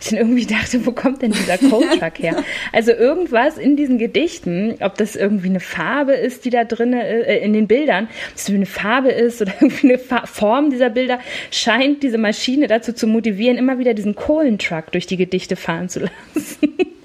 Ich 0.00 0.08
dann 0.08 0.18
irgendwie 0.18 0.46
dachte, 0.46 0.84
wo 0.86 0.92
kommt 0.92 1.22
denn 1.22 1.32
dieser 1.32 1.58
Coal 1.58 1.84
Truck 1.98 2.18
her? 2.18 2.42
Also 2.72 2.92
irgendwas 2.92 3.58
in 3.58 3.76
diesen 3.76 3.98
Gedichten, 3.98 4.76
ob 4.80 4.96
das 4.96 5.16
irgendwie 5.16 5.48
eine 5.48 5.60
Farbe 5.60 6.12
ist, 6.12 6.44
die 6.44 6.50
da 6.50 6.64
drin, 6.64 6.92
äh, 6.92 7.38
in 7.38 7.52
den 7.52 7.66
Bildern, 7.66 8.04
ob 8.04 8.36
es 8.36 8.48
eine 8.48 8.66
Farbe 8.66 9.10
ist 9.10 9.42
oder 9.42 9.52
irgendwie 9.60 9.88
eine 9.88 9.98
Fa 9.98 10.26
Form 10.26 10.70
dieser 10.70 10.90
Bilder, 10.90 11.20
scheint 11.50 12.02
diese 12.02 12.18
Maschine 12.18 12.66
dazu 12.66 12.92
zu 12.92 13.06
motivieren, 13.06 13.56
immer 13.56 13.78
wieder 13.78 13.94
diesen 13.94 14.14
Kohlentruck 14.14 14.92
durch 14.92 15.06
die 15.06 15.16
Gedichte 15.16 15.56
fahren 15.56 15.88
zu 15.88 16.00
lassen. 16.00 16.76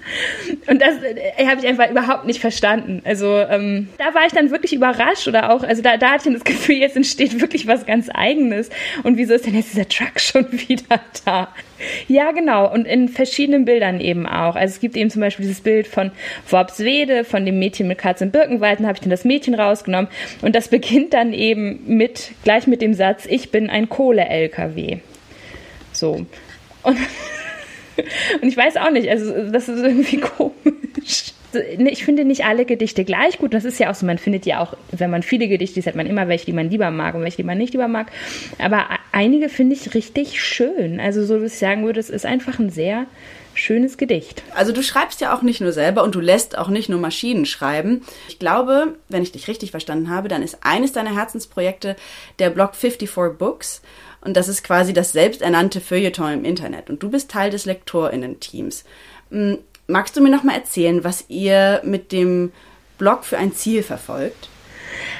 Und 0.66 0.80
das 0.80 1.02
äh, 1.02 1.46
habe 1.46 1.60
ich 1.60 1.66
einfach 1.66 1.90
überhaupt 1.90 2.26
nicht 2.26 2.40
verstanden. 2.40 3.02
Also 3.04 3.38
ähm, 3.38 3.88
da 3.98 4.14
war 4.14 4.26
ich 4.26 4.32
dann 4.32 4.50
wirklich 4.50 4.72
überrascht 4.72 5.26
oder 5.28 5.50
auch, 5.50 5.62
also 5.62 5.82
da, 5.82 5.96
da 5.96 6.10
hatte 6.12 6.28
ich 6.28 6.34
das 6.34 6.44
Gefühl, 6.44 6.76
jetzt 6.76 6.96
entsteht 6.96 7.40
wirklich 7.40 7.66
was 7.66 7.86
ganz 7.86 8.08
Eigenes. 8.12 8.70
Und 9.02 9.16
wieso 9.16 9.34
ist 9.34 9.46
denn 9.46 9.54
jetzt 9.54 9.72
dieser 9.72 9.88
Truck 9.88 10.12
schon 10.20 10.46
wieder 10.52 11.00
da? 11.24 11.48
Ja, 12.08 12.32
genau. 12.32 12.72
Und 12.72 12.86
in 12.86 13.08
verschiedenen 13.08 13.64
Bildern 13.64 14.00
eben 14.00 14.26
auch. 14.26 14.56
Also 14.56 14.74
es 14.74 14.80
gibt 14.80 14.96
eben 14.96 15.10
zum 15.10 15.20
Beispiel 15.20 15.46
dieses 15.46 15.62
Bild 15.62 15.86
von 15.86 16.12
Worpswede, 16.48 17.24
von 17.24 17.44
dem 17.44 17.58
Mädchen 17.58 17.88
mit 17.88 17.98
Katz 17.98 18.20
im 18.20 18.30
Birkenwald. 18.30 18.80
Dann 18.80 18.86
habe 18.86 18.96
ich 18.96 19.00
dann 19.00 19.10
das 19.10 19.24
Mädchen 19.24 19.54
rausgenommen. 19.54 20.08
Und 20.42 20.54
das 20.54 20.68
beginnt 20.68 21.14
dann 21.14 21.32
eben 21.32 21.80
mit, 21.86 22.32
gleich 22.44 22.66
mit 22.66 22.82
dem 22.82 22.94
Satz, 22.94 23.26
ich 23.26 23.50
bin 23.50 23.70
ein 23.70 23.88
Kohle-LKW. 23.88 24.98
So. 25.92 26.26
Und 26.82 26.98
Und 28.40 28.48
ich 28.48 28.56
weiß 28.56 28.76
auch 28.76 28.90
nicht, 28.90 29.08
also 29.08 29.50
das 29.50 29.68
ist 29.68 29.82
irgendwie 29.82 30.20
komisch. 30.36 31.32
Ne, 31.76 31.90
ich 31.90 32.04
finde 32.04 32.24
nicht 32.24 32.44
alle 32.44 32.64
Gedichte 32.64 33.04
gleich 33.04 33.38
gut. 33.38 33.54
Das 33.54 33.64
ist 33.64 33.78
ja 33.78 33.90
auch 33.90 33.94
so, 33.94 34.06
man 34.06 34.18
findet 34.18 34.46
ja 34.46 34.60
auch, 34.60 34.76
wenn 34.90 35.10
man 35.10 35.22
viele 35.22 35.48
Gedichte 35.48 35.76
liest, 35.76 35.86
hat 35.86 35.94
man 35.94 36.06
immer 36.06 36.28
welche, 36.28 36.46
die 36.46 36.52
man 36.52 36.70
lieber 36.70 36.90
mag 36.90 37.14
und 37.14 37.22
welche, 37.22 37.38
die 37.38 37.44
man 37.44 37.58
nicht 37.58 37.72
lieber 37.72 37.88
mag. 37.88 38.10
Aber 38.58 38.86
einige 39.12 39.48
finde 39.48 39.74
ich 39.74 39.94
richtig 39.94 40.42
schön. 40.42 41.00
Also 41.00 41.24
so, 41.24 41.38
dass 41.38 41.52
ich 41.52 41.58
sagen 41.58 41.84
würde, 41.84 42.00
es 42.00 42.10
ist 42.10 42.26
einfach 42.26 42.58
ein 42.58 42.70
sehr 42.70 43.06
schönes 43.54 43.96
Gedicht. 43.98 44.42
Also 44.54 44.72
du 44.72 44.82
schreibst 44.82 45.20
ja 45.20 45.34
auch 45.34 45.42
nicht 45.42 45.60
nur 45.60 45.72
selber 45.72 46.02
und 46.02 46.14
du 46.14 46.20
lässt 46.20 46.58
auch 46.58 46.68
nicht 46.68 46.88
nur 46.88 46.98
Maschinen 46.98 47.46
schreiben. 47.46 48.02
Ich 48.28 48.38
glaube, 48.38 48.96
wenn 49.08 49.22
ich 49.22 49.32
dich 49.32 49.48
richtig 49.48 49.70
verstanden 49.70 50.10
habe, 50.10 50.28
dann 50.28 50.42
ist 50.42 50.58
eines 50.62 50.92
deiner 50.92 51.14
Herzensprojekte 51.14 51.96
der 52.38 52.50
Blog 52.50 52.74
54 52.74 53.38
Books. 53.38 53.82
Und 54.24 54.36
das 54.36 54.48
ist 54.48 54.64
quasi 54.64 54.92
das 54.92 55.12
selbsternannte 55.12 55.80
Feuilleton 55.80 56.32
im 56.32 56.44
Internet. 56.44 56.90
Und 56.90 57.02
du 57.02 57.10
bist 57.10 57.30
Teil 57.30 57.50
des 57.50 57.66
LektorInnen-Teams. 57.66 58.84
Hm, 59.30 59.58
magst 59.86 60.16
du 60.16 60.22
mir 60.22 60.30
noch 60.30 60.42
mal 60.42 60.54
erzählen, 60.54 61.04
was 61.04 61.26
ihr 61.28 61.82
mit 61.84 62.10
dem 62.10 62.52
Blog 62.98 63.24
für 63.24 63.38
ein 63.38 63.52
Ziel 63.52 63.82
verfolgt? 63.82 64.48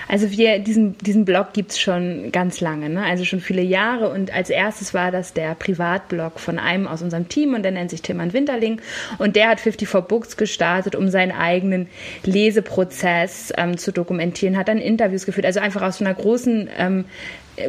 Also 0.08 0.30
wir, 0.30 0.58
diesen, 0.58 0.96
diesen 0.98 1.24
Blog 1.24 1.52
gibt's 1.52 1.80
schon 1.80 2.30
ganz 2.32 2.60
lange, 2.60 2.88
ne? 2.88 3.04
also 3.04 3.24
schon 3.24 3.40
viele 3.40 3.62
Jahre. 3.62 4.10
Und 4.10 4.32
als 4.32 4.50
erstes 4.50 4.94
war 4.94 5.10
das 5.10 5.32
der 5.32 5.54
Privatblog 5.54 6.38
von 6.40 6.58
einem 6.58 6.86
aus 6.86 7.02
unserem 7.02 7.28
Team 7.28 7.54
und 7.54 7.62
der 7.62 7.72
nennt 7.72 7.90
sich 7.90 8.02
Timmann 8.02 8.32
Winterling. 8.32 8.80
Und 9.18 9.36
der 9.36 9.48
hat 9.48 9.60
54 9.60 10.06
Books 10.06 10.36
gestartet, 10.36 10.94
um 10.94 11.08
seinen 11.08 11.32
eigenen 11.32 11.88
Leseprozess 12.24 13.52
ähm, 13.56 13.76
zu 13.76 13.92
dokumentieren, 13.92 14.56
hat 14.56 14.68
dann 14.68 14.78
Interviews 14.78 15.26
geführt, 15.26 15.46
also 15.46 15.60
einfach 15.60 15.82
aus 15.82 16.00
einer 16.00 16.14
großen 16.14 16.68
ähm, 16.76 17.04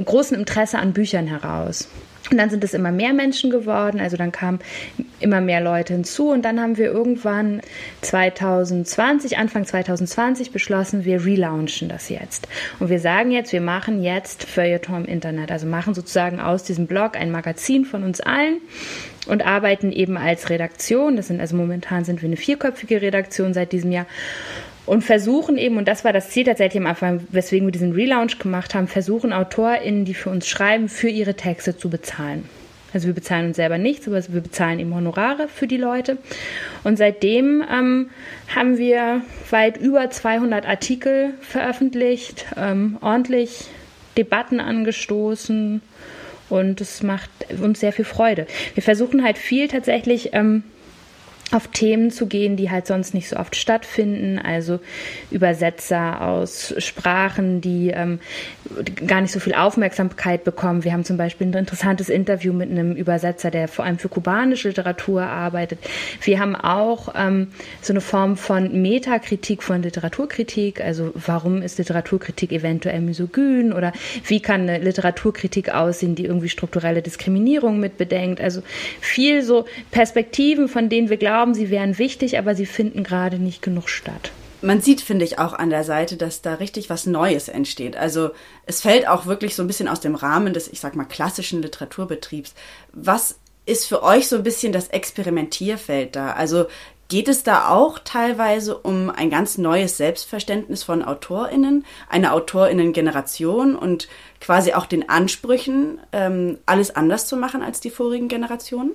großen 0.03 0.37
Interesse 0.37 0.79
an 0.79 0.93
Büchern 0.93 1.27
heraus. 1.27 1.87
Und 2.31 2.37
dann 2.37 2.49
sind 2.49 2.63
es 2.63 2.73
immer 2.73 2.91
mehr 2.91 3.13
Menschen 3.13 3.51
geworden, 3.51 3.99
also 3.99 4.17
dann 4.17 4.31
kamen 4.31 4.59
immer 5.19 5.41
mehr 5.41 5.61
Leute 5.61 5.93
hinzu 5.93 6.31
und 6.31 6.43
dann 6.43 6.59
haben 6.59 6.77
wir 6.77 6.87
irgendwann 6.87 7.61
2020, 8.01 9.37
Anfang 9.37 9.65
2020 9.65 10.51
beschlossen, 10.51 11.05
wir 11.05 11.23
relaunchen 11.23 11.87
das 11.87 12.09
jetzt. 12.09 12.47
Und 12.79 12.89
wir 12.89 12.99
sagen 12.99 13.29
jetzt, 13.29 13.53
wir 13.53 13.61
machen 13.61 14.01
jetzt 14.01 14.43
Feuilleton 14.43 15.03
im 15.03 15.05
Internet, 15.05 15.51
also 15.51 15.67
machen 15.67 15.93
sozusagen 15.93 16.39
aus 16.39 16.63
diesem 16.63 16.87
Blog 16.87 17.15
ein 17.15 17.29
Magazin 17.29 17.85
von 17.85 18.03
uns 18.03 18.21
allen 18.21 18.57
und 19.27 19.45
arbeiten 19.45 19.91
eben 19.91 20.17
als 20.17 20.49
Redaktion. 20.49 21.17
Das 21.17 21.27
sind 21.27 21.39
also 21.39 21.55
momentan 21.55 22.05
sind 22.05 22.23
wir 22.23 22.27
eine 22.27 22.37
vierköpfige 22.37 23.03
Redaktion 23.03 23.53
seit 23.53 23.71
diesem 23.71 23.91
Jahr 23.91 24.07
und 24.85 25.03
versuchen 25.03 25.57
eben, 25.57 25.77
und 25.77 25.87
das 25.87 26.03
war 26.05 26.13
das 26.13 26.29
Ziel 26.29 26.43
tatsächlich 26.43 26.81
am 26.81 26.87
Anfang, 26.87 27.27
weswegen 27.31 27.67
wir 27.67 27.71
diesen 27.71 27.93
Relaunch 27.93 28.39
gemacht 28.39 28.75
haben, 28.75 28.87
versuchen 28.87 29.33
AutorInnen, 29.33 30.05
die 30.05 30.13
für 30.13 30.29
uns 30.29 30.47
schreiben, 30.47 30.89
für 30.89 31.09
ihre 31.09 31.35
Texte 31.35 31.77
zu 31.77 31.89
bezahlen. 31.89 32.47
Also 32.93 33.07
wir 33.07 33.13
bezahlen 33.13 33.47
uns 33.47 33.57
selber 33.57 33.77
nichts, 33.77 34.07
aber 34.07 34.21
wir 34.29 34.41
bezahlen 34.41 34.79
eben 34.79 34.95
Honorare 34.95 35.49
für 35.49 35.67
die 35.67 35.75
Leute. 35.75 36.17
Und 36.85 36.97
seitdem 36.97 37.61
ähm, 37.69 38.09
haben 38.55 38.77
wir 38.77 39.21
weit 39.49 39.75
über 39.75 40.09
200 40.09 40.65
Artikel 40.65 41.33
veröffentlicht, 41.41 42.45
ähm, 42.55 42.97
ordentlich 43.01 43.65
Debatten 44.17 44.61
angestoßen 44.61 45.81
und 46.47 46.79
es 46.79 47.03
macht 47.03 47.29
uns 47.61 47.81
sehr 47.81 47.91
viel 47.91 48.05
Freude. 48.05 48.47
Wir 48.75 48.83
versuchen 48.83 49.25
halt 49.25 49.37
viel 49.37 49.67
tatsächlich 49.67 50.29
ähm, 50.31 50.63
auf 51.51 51.67
Themen 51.67 52.09
zu 52.09 52.25
gehen, 52.25 52.57
die 52.57 52.71
halt 52.71 52.87
sonst 52.87 53.13
nicht 53.13 53.29
so 53.29 53.37
oft 53.37 53.55
stattfinden, 53.55 54.39
also 54.39 54.79
Übersetzer 55.29 56.21
aus 56.21 56.73
Sprachen, 56.79 57.61
die 57.61 57.91
ähm, 57.91 58.19
gar 59.05 59.21
nicht 59.21 59.31
so 59.31 59.39
viel 59.39 59.53
Aufmerksamkeit 59.53 60.43
bekommen. 60.43 60.83
Wir 60.83 60.91
haben 60.91 61.05
zum 61.05 61.17
Beispiel 61.17 61.47
ein 61.47 61.53
interessantes 61.53 62.09
Interview 62.09 62.51
mit 62.51 62.71
einem 62.71 62.95
Übersetzer, 62.95 63.51
der 63.51 63.67
vor 63.67 63.85
allem 63.85 63.99
für 63.99 64.09
kubanische 64.09 64.69
Literatur 64.69 65.21
arbeitet. 65.21 65.79
Wir 66.21 66.39
haben 66.39 66.55
auch 66.55 67.13
ähm, 67.15 67.49
so 67.81 67.93
eine 67.93 68.01
Form 68.01 68.37
von 68.37 68.81
Metakritik 68.81 69.61
von 69.61 69.83
Literaturkritik, 69.83 70.81
also 70.81 71.11
warum 71.13 71.61
ist 71.61 71.77
Literaturkritik 71.77 72.51
eventuell 72.53 73.01
misogyn 73.01 73.71
oder 73.71 73.93
wie 74.27 74.39
kann 74.39 74.61
eine 74.61 74.79
Literaturkritik 74.79 75.69
aussehen, 75.69 76.15
die 76.15 76.25
irgendwie 76.25 76.49
strukturelle 76.49 77.03
Diskriminierung 77.03 77.79
mit 77.79 77.97
bedenkt. 77.97 78.41
Also 78.41 78.63
viel 78.99 79.43
so 79.43 79.65
Perspektiven, 79.91 80.67
von 80.67 80.89
denen 80.89 81.09
wir 81.09 81.17
glauben, 81.17 81.34
glauben, 81.35 81.53
sie 81.53 81.69
wären 81.69 81.97
wichtig, 81.97 82.37
aber 82.37 82.55
sie 82.55 82.65
finden 82.65 83.03
gerade 83.03 83.39
nicht 83.39 83.61
genug 83.61 83.89
statt. 83.89 84.31
Man 84.61 84.79
sieht, 84.79 85.01
finde 85.01 85.25
ich, 85.25 85.37
auch 85.37 85.51
an 85.51 85.69
der 85.69 85.83
Seite, 85.83 86.15
dass 86.15 86.41
da 86.41 86.53
richtig 86.53 86.89
was 86.89 87.05
Neues 87.05 87.49
entsteht. 87.49 87.97
Also 87.97 88.29
es 88.65 88.79
fällt 88.79 89.05
auch 89.05 89.25
wirklich 89.25 89.53
so 89.53 89.61
ein 89.61 89.67
bisschen 89.67 89.89
aus 89.89 89.99
dem 89.99 90.15
Rahmen 90.15 90.53
des, 90.53 90.69
ich 90.69 90.79
sag 90.79 90.95
mal, 90.95 91.03
klassischen 91.03 91.61
Literaturbetriebs. 91.61 92.53
Was 92.93 93.37
ist 93.65 93.85
für 93.85 94.01
euch 94.01 94.29
so 94.29 94.37
ein 94.37 94.43
bisschen 94.43 94.71
das 94.71 94.87
Experimentierfeld 94.87 96.15
da? 96.15 96.31
Also 96.31 96.67
geht 97.09 97.27
es 97.27 97.43
da 97.43 97.67
auch 97.67 97.99
teilweise 97.99 98.77
um 98.77 99.09
ein 99.09 99.29
ganz 99.29 99.57
neues 99.57 99.97
Selbstverständnis 99.97 100.83
von 100.83 101.03
AutorInnen, 101.03 101.85
eine 102.07 102.31
AutorInnen-Generation 102.31 103.75
und 103.75 104.07
quasi 104.39 104.71
auch 104.71 104.85
den 104.85 105.09
Ansprüchen, 105.09 105.99
ähm, 106.13 106.59
alles 106.65 106.95
anders 106.95 107.27
zu 107.27 107.35
machen 107.35 107.61
als 107.61 107.81
die 107.81 107.89
vorigen 107.89 108.29
Generationen? 108.29 108.91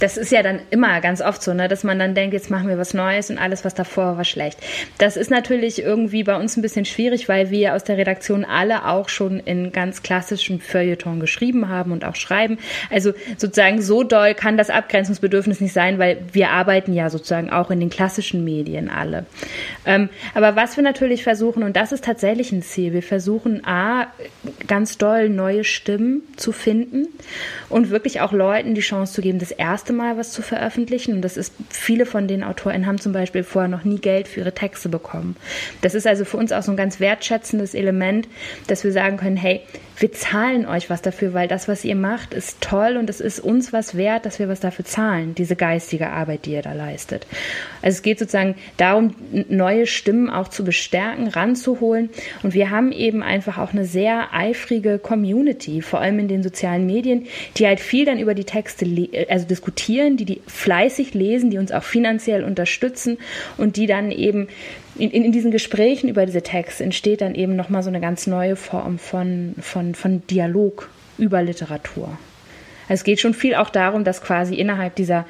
Das 0.00 0.16
ist 0.16 0.32
ja 0.32 0.42
dann 0.42 0.60
immer 0.70 1.00
ganz 1.00 1.20
oft 1.20 1.42
so, 1.42 1.54
ne, 1.54 1.68
dass 1.68 1.84
man 1.84 1.98
dann 1.98 2.14
denkt, 2.14 2.34
jetzt 2.34 2.50
machen 2.50 2.68
wir 2.68 2.78
was 2.78 2.94
Neues 2.94 3.30
und 3.30 3.38
alles, 3.38 3.64
was 3.64 3.74
davor 3.74 4.16
war, 4.16 4.24
schlecht. 4.24 4.58
Das 4.98 5.16
ist 5.16 5.30
natürlich 5.30 5.82
irgendwie 5.82 6.24
bei 6.24 6.36
uns 6.36 6.56
ein 6.56 6.62
bisschen 6.62 6.84
schwierig, 6.84 7.28
weil 7.28 7.50
wir 7.50 7.74
aus 7.74 7.84
der 7.84 7.96
Redaktion 7.96 8.44
alle 8.44 8.86
auch 8.86 9.08
schon 9.08 9.40
in 9.40 9.72
ganz 9.72 10.02
klassischen 10.02 10.60
Feuilleton 10.60 11.20
geschrieben 11.20 11.68
haben 11.68 11.92
und 11.92 12.04
auch 12.04 12.16
schreiben. 12.16 12.58
Also 12.90 13.12
sozusagen 13.36 13.80
so 13.82 14.02
doll 14.02 14.34
kann 14.34 14.56
das 14.56 14.70
Abgrenzungsbedürfnis 14.70 15.60
nicht 15.60 15.72
sein, 15.72 15.98
weil 15.98 16.18
wir 16.32 16.50
arbeiten 16.50 16.92
ja 16.92 17.10
sozusagen 17.10 17.50
auch 17.50 17.70
in 17.70 17.80
den 17.80 17.90
klassischen 17.90 18.44
Medien 18.44 18.90
alle. 18.90 19.26
Ähm, 19.86 20.08
aber 20.34 20.56
was 20.56 20.76
wir 20.76 20.82
natürlich 20.82 21.22
versuchen, 21.22 21.62
und 21.62 21.76
das 21.76 21.92
ist 21.92 22.04
tatsächlich 22.04 22.52
ein 22.52 22.62
Ziel, 22.62 22.92
wir 22.92 23.02
versuchen 23.02 23.64
A, 23.64 24.08
ganz 24.66 24.98
doll 24.98 25.28
neue 25.28 25.64
Stimmen 25.64 26.22
zu 26.36 26.52
finden 26.52 27.06
und 27.68 27.90
wirklich 27.90 28.20
auch 28.20 28.32
Leuten 28.32 28.74
die 28.74 28.80
Chance 28.80 29.14
zu 29.14 29.22
geben, 29.22 29.33
eben 29.34 29.40
das 29.40 29.50
erste 29.50 29.92
Mal 29.92 30.16
was 30.16 30.30
zu 30.30 30.42
veröffentlichen. 30.42 31.14
Und 31.14 31.22
das 31.22 31.36
ist, 31.36 31.52
viele 31.68 32.06
von 32.06 32.28
den 32.28 32.44
AutorInnen 32.44 32.86
haben 32.86 32.98
zum 32.98 33.12
Beispiel 33.12 33.42
vorher 33.42 33.68
noch 33.68 33.84
nie 33.84 33.98
Geld 33.98 34.28
für 34.28 34.40
ihre 34.40 34.52
Texte 34.52 34.88
bekommen. 34.88 35.36
Das 35.82 35.94
ist 35.94 36.06
also 36.06 36.24
für 36.24 36.36
uns 36.36 36.52
auch 36.52 36.62
so 36.62 36.70
ein 36.70 36.76
ganz 36.76 37.00
wertschätzendes 37.00 37.74
Element, 37.74 38.28
dass 38.68 38.84
wir 38.84 38.92
sagen 38.92 39.16
können, 39.16 39.36
hey, 39.36 39.62
wir 39.98 40.12
zahlen 40.12 40.66
euch 40.66 40.90
was 40.90 41.02
dafür, 41.02 41.34
weil 41.34 41.46
das, 41.46 41.68
was 41.68 41.84
ihr 41.84 41.94
macht, 41.94 42.34
ist 42.34 42.60
toll 42.60 42.96
und 42.96 43.08
es 43.08 43.20
ist 43.20 43.38
uns 43.38 43.72
was 43.72 43.96
wert, 43.96 44.26
dass 44.26 44.38
wir 44.38 44.48
was 44.48 44.58
dafür 44.58 44.84
zahlen, 44.84 45.34
diese 45.36 45.54
geistige 45.54 46.08
Arbeit, 46.08 46.46
die 46.46 46.52
ihr 46.52 46.62
da 46.62 46.72
leistet. 46.72 47.26
Also 47.80 47.96
es 47.96 48.02
geht 48.02 48.18
sozusagen 48.18 48.56
darum, 48.76 49.14
neue 49.48 49.86
Stimmen 49.86 50.30
auch 50.30 50.48
zu 50.48 50.64
bestärken, 50.64 51.28
ranzuholen. 51.28 52.10
Und 52.42 52.54
wir 52.54 52.70
haben 52.70 52.90
eben 52.90 53.22
einfach 53.22 53.58
auch 53.58 53.72
eine 53.72 53.84
sehr 53.84 54.34
eifrige 54.34 54.98
Community, 54.98 55.80
vor 55.80 56.00
allem 56.00 56.18
in 56.18 56.28
den 56.28 56.42
sozialen 56.42 56.86
Medien, 56.86 57.26
die 57.56 57.66
halt 57.66 57.78
viel 57.78 58.04
dann 58.04 58.18
über 58.18 58.34
die 58.34 58.44
Texte 58.44 58.84
also 59.28 59.46
diskutieren, 59.46 60.16
die 60.16 60.24
die 60.24 60.40
fleißig 60.46 61.14
lesen, 61.14 61.50
die 61.50 61.58
uns 61.58 61.72
auch 61.72 61.82
finanziell 61.82 62.44
unterstützen 62.44 63.18
und 63.56 63.76
die 63.76 63.86
dann 63.86 64.10
eben 64.10 64.48
in, 64.96 65.10
in, 65.10 65.32
diesen 65.32 65.50
Gesprächen 65.50 66.08
über 66.08 66.26
diese 66.26 66.42
Texte 66.42 66.84
entsteht 66.84 67.20
dann 67.20 67.34
eben 67.34 67.56
nochmal 67.56 67.82
so 67.82 67.88
eine 67.88 68.00
ganz 68.00 68.26
neue 68.26 68.56
Form 68.56 68.98
von, 68.98 69.54
von, 69.60 69.94
von 69.94 70.26
Dialog 70.28 70.88
über 71.18 71.42
Literatur. 71.42 72.08
Also 72.88 73.00
es 73.00 73.04
geht 73.04 73.20
schon 73.20 73.34
viel 73.34 73.54
auch 73.54 73.70
darum, 73.70 74.04
dass 74.04 74.22
quasi 74.22 74.54
innerhalb 74.54 74.94
dieser 74.94 75.26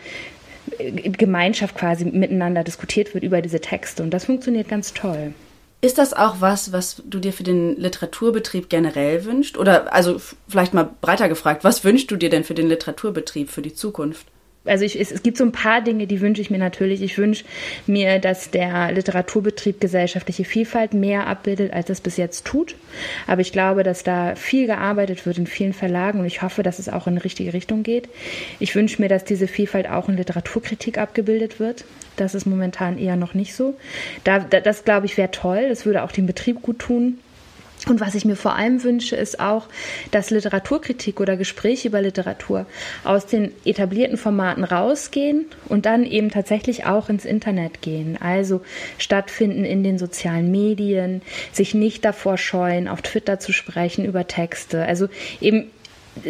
äh, 0.79 0.91
Gemeinschaft 1.11 1.77
quasi 1.77 2.05
miteinander 2.05 2.65
diskutiert 2.65 3.15
wird 3.15 3.25
über 3.25 3.41
diese 3.41 3.61
Texte 3.61 4.03
und 4.03 4.11
das 4.11 4.27
funktioniert 4.27 4.69
ganz 4.69 4.93
toll. 4.93 5.35
Ist 5.85 5.99
das 5.99 6.15
auch 6.15 6.37
was, 6.41 6.73
was 6.73 7.03
du 7.05 7.19
dir 7.19 7.35
für 7.35 7.43
den 7.43 7.77
Literaturbetrieb 7.77 8.71
generell 8.71 9.27
wünschst? 9.27 9.59
Oder 9.59 9.93
also 9.93 10.19
vielleicht 10.49 10.73
mal 10.73 10.89
breiter 11.03 11.29
gefragt, 11.29 11.63
was 11.63 11.85
wünschst 11.85 12.11
du 12.11 12.17
dir 12.17 12.31
denn 12.31 12.43
für 12.43 12.55
den 12.55 12.71
Literaturbetrieb 12.71 13.51
für 13.51 13.61
die 13.61 13.75
Zukunft? 13.75 14.27
Also 14.67 14.85
ich, 14.85 14.99
es, 14.99 15.11
es, 15.13 15.23
gibt 15.23 15.37
so 15.37 15.45
ein 15.45 15.53
paar 15.53 15.83
Dinge, 15.83 16.07
die 16.07 16.21
wünsche 16.21 16.41
ich 16.41 16.51
mir 16.51 16.59
natürlich. 16.59 17.03
Ich 17.03 17.19
wünsche 17.19 17.45
mir, 17.87 18.19
dass 18.19 18.51
der 18.51 18.93
Literaturbetrieb 18.93 19.81
gesellschaftliche 19.81 20.45
Vielfalt 20.45 20.95
mehr 20.95 21.27
abbildet, 21.27 21.73
als 21.73 21.91
es 21.91 22.01
bis 22.01 22.17
jetzt 22.17 22.47
tut. 22.47 22.75
Aber 23.27 23.43
ich 23.43 23.53
glaube, 23.53 23.83
dass 23.83 24.05
da 24.05 24.35
viel 24.37 24.67
gearbeitet 24.67 25.27
wird 25.27 25.39
in 25.39 25.47
vielen 25.47 25.75
Verlagen 25.75 26.21
und 26.21 26.27
ich 26.27 26.43
hoffe, 26.43 26.63
dass 26.63 26.79
es 26.79 26.89
auch 26.89 27.07
in 27.07 27.17
die 27.17 27.23
richtige 27.23 27.53
Richtung 27.53 27.83
geht. 27.83 28.09
Ich 28.59 28.75
wünsche 28.75 29.03
mir, 29.03 29.09
dass 29.09 29.25
diese 29.25 29.49
Vielfalt 29.49 29.89
auch 29.89 30.09
in 30.09 30.17
Literaturkritik 30.17 30.97
abgebildet 30.97 31.61
wird. 31.61 31.85
Das 32.17 32.35
ist 32.35 32.47
momentan 32.47 32.97
eher 32.97 33.17
noch 33.17 33.35
nicht 33.35 33.55
so. 33.55 33.77
Da, 34.23 34.39
da, 34.39 34.61
das, 34.61 34.85
glaube 34.85 35.07
ich, 35.07 35.19
wäre 35.19 35.31
toll. 35.31 35.67
Das 35.69 35.85
würde 35.85 36.03
auch 36.03 36.13
dem 36.13 36.27
Betrieb 36.27 36.63
gut 36.63 36.79
tun. 36.79 37.19
Und 37.87 38.01
was 38.01 38.15
ich 38.15 38.25
mir 38.25 38.37
vor 38.37 38.55
allem 38.57 38.83
wünsche, 38.83 39.17
ist 39.17 39.41
auch, 39.41 39.69
dass 40.11 40.31
Literaturkritik 40.31 41.21
oder 41.21 41.37
Gespräche 41.37 41.89
über 41.89 42.01
Literatur 42.01 42.67
aus 43.05 43.27
den 43.27 43.53
etablierten 43.65 44.17
Formaten 44.17 44.65
rausgehen 44.65 45.47
und 45.69 45.85
dann 45.87 46.05
eben 46.05 46.31
tatsächlich 46.31 46.87
auch 46.87 47.09
ins 47.09 47.25
Internet 47.25 47.83
gehen. 47.83 48.17
Also 48.21 48.63
stattfinden 48.99 49.65
in 49.65 49.83
den 49.83 49.99
sozialen 49.99 50.51
Medien, 50.51 51.21
sich 51.53 51.75
nicht 51.75 52.05
davor 52.05 52.39
scheuen, 52.39 52.89
auf 52.89 53.03
Twitter 53.03 53.39
zu 53.39 53.53
sprechen 53.53 54.05
über 54.05 54.27
Texte. 54.27 54.85
Also 54.85 55.09
eben 55.41 55.71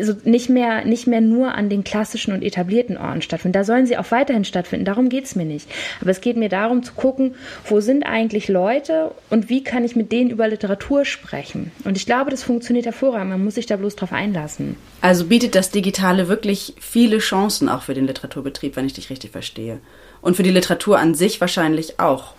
so 0.00 0.14
nicht 0.24 0.48
mehr, 0.48 0.84
nicht 0.84 1.06
mehr 1.06 1.20
nur 1.20 1.54
an 1.54 1.68
den 1.68 1.84
klassischen 1.84 2.32
und 2.32 2.42
etablierten 2.42 2.96
Orten 2.96 3.22
stattfinden. 3.22 3.52
Da 3.52 3.64
sollen 3.64 3.86
sie 3.86 3.96
auch 3.96 4.10
weiterhin 4.10 4.44
stattfinden. 4.44 4.84
Darum 4.84 5.08
geht 5.08 5.24
es 5.24 5.36
mir 5.36 5.44
nicht. 5.44 5.68
Aber 6.00 6.10
es 6.10 6.20
geht 6.20 6.36
mir 6.36 6.48
darum 6.48 6.82
zu 6.82 6.94
gucken, 6.94 7.34
wo 7.68 7.80
sind 7.80 8.04
eigentlich 8.04 8.48
Leute 8.48 9.12
und 9.30 9.48
wie 9.48 9.62
kann 9.62 9.84
ich 9.84 9.96
mit 9.96 10.12
denen 10.12 10.30
über 10.30 10.48
Literatur 10.48 11.04
sprechen. 11.04 11.70
Und 11.84 11.96
ich 11.96 12.06
glaube, 12.06 12.30
das 12.30 12.42
funktioniert 12.42 12.86
hervorragend. 12.86 13.30
Man 13.30 13.44
muss 13.44 13.56
sich 13.56 13.66
da 13.66 13.76
bloß 13.76 13.96
drauf 13.96 14.12
einlassen. 14.12 14.76
Also 15.00 15.26
bietet 15.26 15.54
das 15.54 15.70
Digitale 15.70 16.28
wirklich 16.28 16.74
viele 16.80 17.18
Chancen 17.18 17.68
auch 17.68 17.82
für 17.82 17.94
den 17.94 18.06
Literaturbetrieb, 18.06 18.76
wenn 18.76 18.86
ich 18.86 18.94
dich 18.94 19.10
richtig 19.10 19.32
verstehe. 19.32 19.80
Und 20.20 20.36
für 20.36 20.42
die 20.42 20.50
Literatur 20.50 20.98
an 20.98 21.14
sich 21.14 21.40
wahrscheinlich 21.40 22.00
auch. 22.00 22.34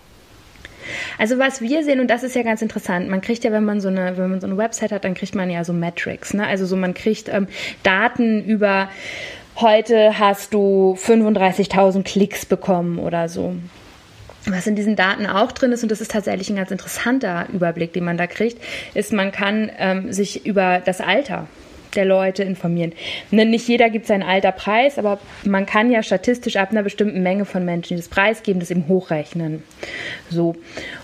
Also 1.17 1.39
was 1.39 1.61
wir 1.61 1.83
sehen, 1.83 1.99
und 1.99 2.07
das 2.07 2.23
ist 2.23 2.35
ja 2.35 2.43
ganz 2.43 2.61
interessant, 2.61 3.09
man 3.09 3.21
kriegt 3.21 3.43
ja, 3.43 3.51
wenn 3.51 3.65
man 3.65 3.81
so 3.81 3.87
eine, 3.87 4.17
wenn 4.17 4.29
man 4.29 4.41
so 4.41 4.47
eine 4.47 4.57
Website 4.57 4.91
hat, 4.91 5.03
dann 5.03 5.13
kriegt 5.13 5.35
man 5.35 5.49
ja 5.49 5.63
so 5.63 5.73
Metrics, 5.73 6.33
ne? 6.33 6.45
Also 6.45 6.65
so 6.65 6.75
man 6.75 6.93
kriegt 6.93 7.29
ähm, 7.29 7.47
Daten 7.83 8.43
über 8.43 8.89
heute 9.57 10.19
hast 10.19 10.53
du 10.53 10.97
35.000 10.99 12.03
Klicks 12.03 12.45
bekommen 12.45 12.99
oder 12.99 13.29
so. 13.29 13.55
Was 14.47 14.67
in 14.67 14.75
diesen 14.75 14.95
Daten 14.95 15.25
auch 15.25 15.51
drin 15.51 15.71
ist, 15.71 15.81
und 15.81 15.91
das 15.91 16.01
ist 16.01 16.11
tatsächlich 16.11 16.49
ein 16.49 16.55
ganz 16.55 16.69
interessanter 16.69 17.47
Überblick, 17.51 17.93
den 17.93 18.03
man 18.03 18.17
da 18.17 18.27
kriegt, 18.27 18.61
ist, 18.93 19.11
man 19.11 19.31
kann 19.31 19.71
ähm, 19.79 20.13
sich 20.13 20.45
über 20.45 20.81
das 20.85 21.01
Alter 21.01 21.47
der 21.95 22.05
Leute 22.05 22.43
informieren. 22.43 22.93
Ne, 23.31 23.45
nicht 23.45 23.67
jeder 23.67 23.89
gibt 23.89 24.07
sein 24.07 24.23
Alter 24.23 24.51
preis, 24.51 24.97
aber 24.97 25.19
man 25.43 25.65
kann 25.65 25.91
ja 25.91 26.03
statistisch 26.03 26.57
ab 26.57 26.71
einer 26.71 26.83
bestimmten 26.83 27.23
Menge 27.23 27.45
von 27.45 27.65
Menschen, 27.65 27.95
die 27.95 28.01
das 28.01 28.09
preisgeben, 28.09 28.59
das 28.59 28.71
eben 28.71 28.87
hochrechnen. 28.87 29.63
So. 30.29 30.55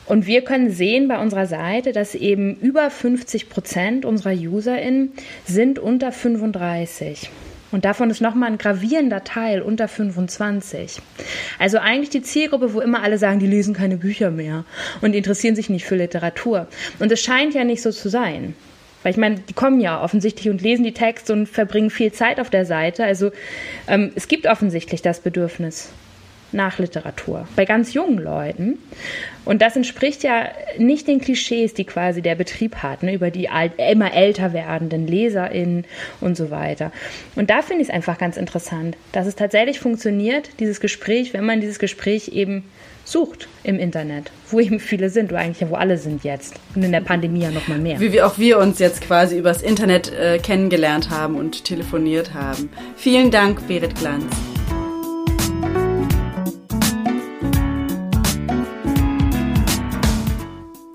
Und 0.06 0.27
wir 0.27 0.41
können 0.41 0.71
sehen 0.71 1.08
bei 1.08 1.19
unserer 1.19 1.45
Seite, 1.45 1.91
dass 1.91 2.15
eben 2.15 2.56
über 2.56 2.89
50 2.89 3.49
Prozent 3.49 4.06
unserer 4.06 4.34
UserInnen 4.34 5.13
sind 5.45 5.80
unter 5.80 6.12
35. 6.12 7.30
Und 7.71 7.86
davon 7.86 8.10
ist 8.10 8.21
nochmal 8.21 8.51
ein 8.51 8.58
gravierender 8.58 9.23
Teil 9.23 9.62
unter 9.62 9.88
25. 9.88 11.01
Also 11.58 11.77
eigentlich 11.77 12.10
die 12.10 12.21
Zielgruppe, 12.21 12.73
wo 12.73 12.82
immer 12.82 13.01
alle 13.01 13.17
sagen, 13.17 13.39
die 13.39 13.47
lesen 13.47 13.73
keine 13.73 13.97
Bücher 13.97 14.30
mehr 14.30 14.65
und 15.01 15.15
interessieren 15.15 15.56
sich 15.56 15.69
nicht 15.69 15.86
für 15.86 15.95
Literatur. 15.95 16.67
Und 16.99 17.12
es 17.12 17.21
scheint 17.21 17.54
ja 17.54 17.63
nicht 17.63 17.82
so 17.82 17.91
zu 17.91 18.10
sein. 18.10 18.56
Weil 19.03 19.11
ich 19.11 19.17
meine, 19.17 19.35
die 19.39 19.53
kommen 19.53 19.79
ja 19.81 20.01
offensichtlich 20.01 20.49
und 20.49 20.61
lesen 20.61 20.83
die 20.83 20.93
Texte 20.93 21.33
und 21.33 21.47
verbringen 21.47 21.89
viel 21.89 22.11
Zeit 22.11 22.39
auf 22.39 22.49
der 22.49 22.65
Seite. 22.65 23.03
Also 23.03 23.31
ähm, 23.87 24.11
es 24.15 24.27
gibt 24.27 24.45
offensichtlich 24.45 25.01
das 25.01 25.19
Bedürfnis 25.19 25.91
nach 26.51 26.79
Literatur 26.79 27.47
bei 27.55 27.65
ganz 27.65 27.93
jungen 27.93 28.17
Leuten. 28.17 28.79
Und 29.43 29.61
das 29.61 29.75
entspricht 29.75 30.23
ja 30.23 30.49
nicht 30.77 31.07
den 31.07 31.19
Klischees, 31.19 31.73
die 31.73 31.85
quasi 31.85 32.21
der 32.21 32.35
Betrieb 32.35 32.77
hat, 32.77 33.03
ne, 33.03 33.13
über 33.13 33.31
die 33.31 33.49
alt, 33.49 33.73
immer 33.77 34.13
älter 34.13 34.53
werdenden 34.53 35.07
LeserInnen 35.07 35.85
und 36.19 36.37
so 36.37 36.51
weiter. 36.51 36.91
Und 37.35 37.49
da 37.49 37.61
finde 37.61 37.81
ich 37.81 37.89
es 37.89 37.93
einfach 37.93 38.17
ganz 38.17 38.37
interessant, 38.37 38.97
dass 39.11 39.25
es 39.25 39.35
tatsächlich 39.35 39.79
funktioniert, 39.79 40.49
dieses 40.59 40.79
Gespräch, 40.79 41.33
wenn 41.33 41.45
man 41.45 41.59
dieses 41.59 41.79
Gespräch 41.79 42.29
eben 42.29 42.63
sucht 43.03 43.47
im 43.63 43.79
Internet, 43.79 44.31
wo 44.49 44.59
eben 44.59 44.79
viele 44.79 45.09
sind, 45.09 45.31
oder 45.31 45.41
eigentlich 45.41 45.61
ja, 45.61 45.69
wo 45.69 45.75
alle 45.75 45.97
sind 45.97 46.23
jetzt. 46.23 46.55
Und 46.75 46.83
in 46.83 46.91
der 46.91 47.01
Pandemie 47.01 47.41
ja 47.41 47.51
noch 47.51 47.67
mal 47.67 47.79
mehr. 47.79 47.99
Wie 47.99 48.13
wir 48.13 48.27
auch 48.27 48.37
wir 48.37 48.59
uns 48.59 48.79
jetzt 48.79 49.01
quasi 49.01 49.37
übers 49.37 49.61
Internet 49.61 50.13
äh, 50.13 50.37
kennengelernt 50.37 51.09
haben 51.09 51.35
und 51.35 51.63
telefoniert 51.63 52.33
haben. 52.33 52.69
Vielen 52.95 53.31
Dank, 53.31 53.67
Berit 53.67 53.95
Glanz. 53.95 54.50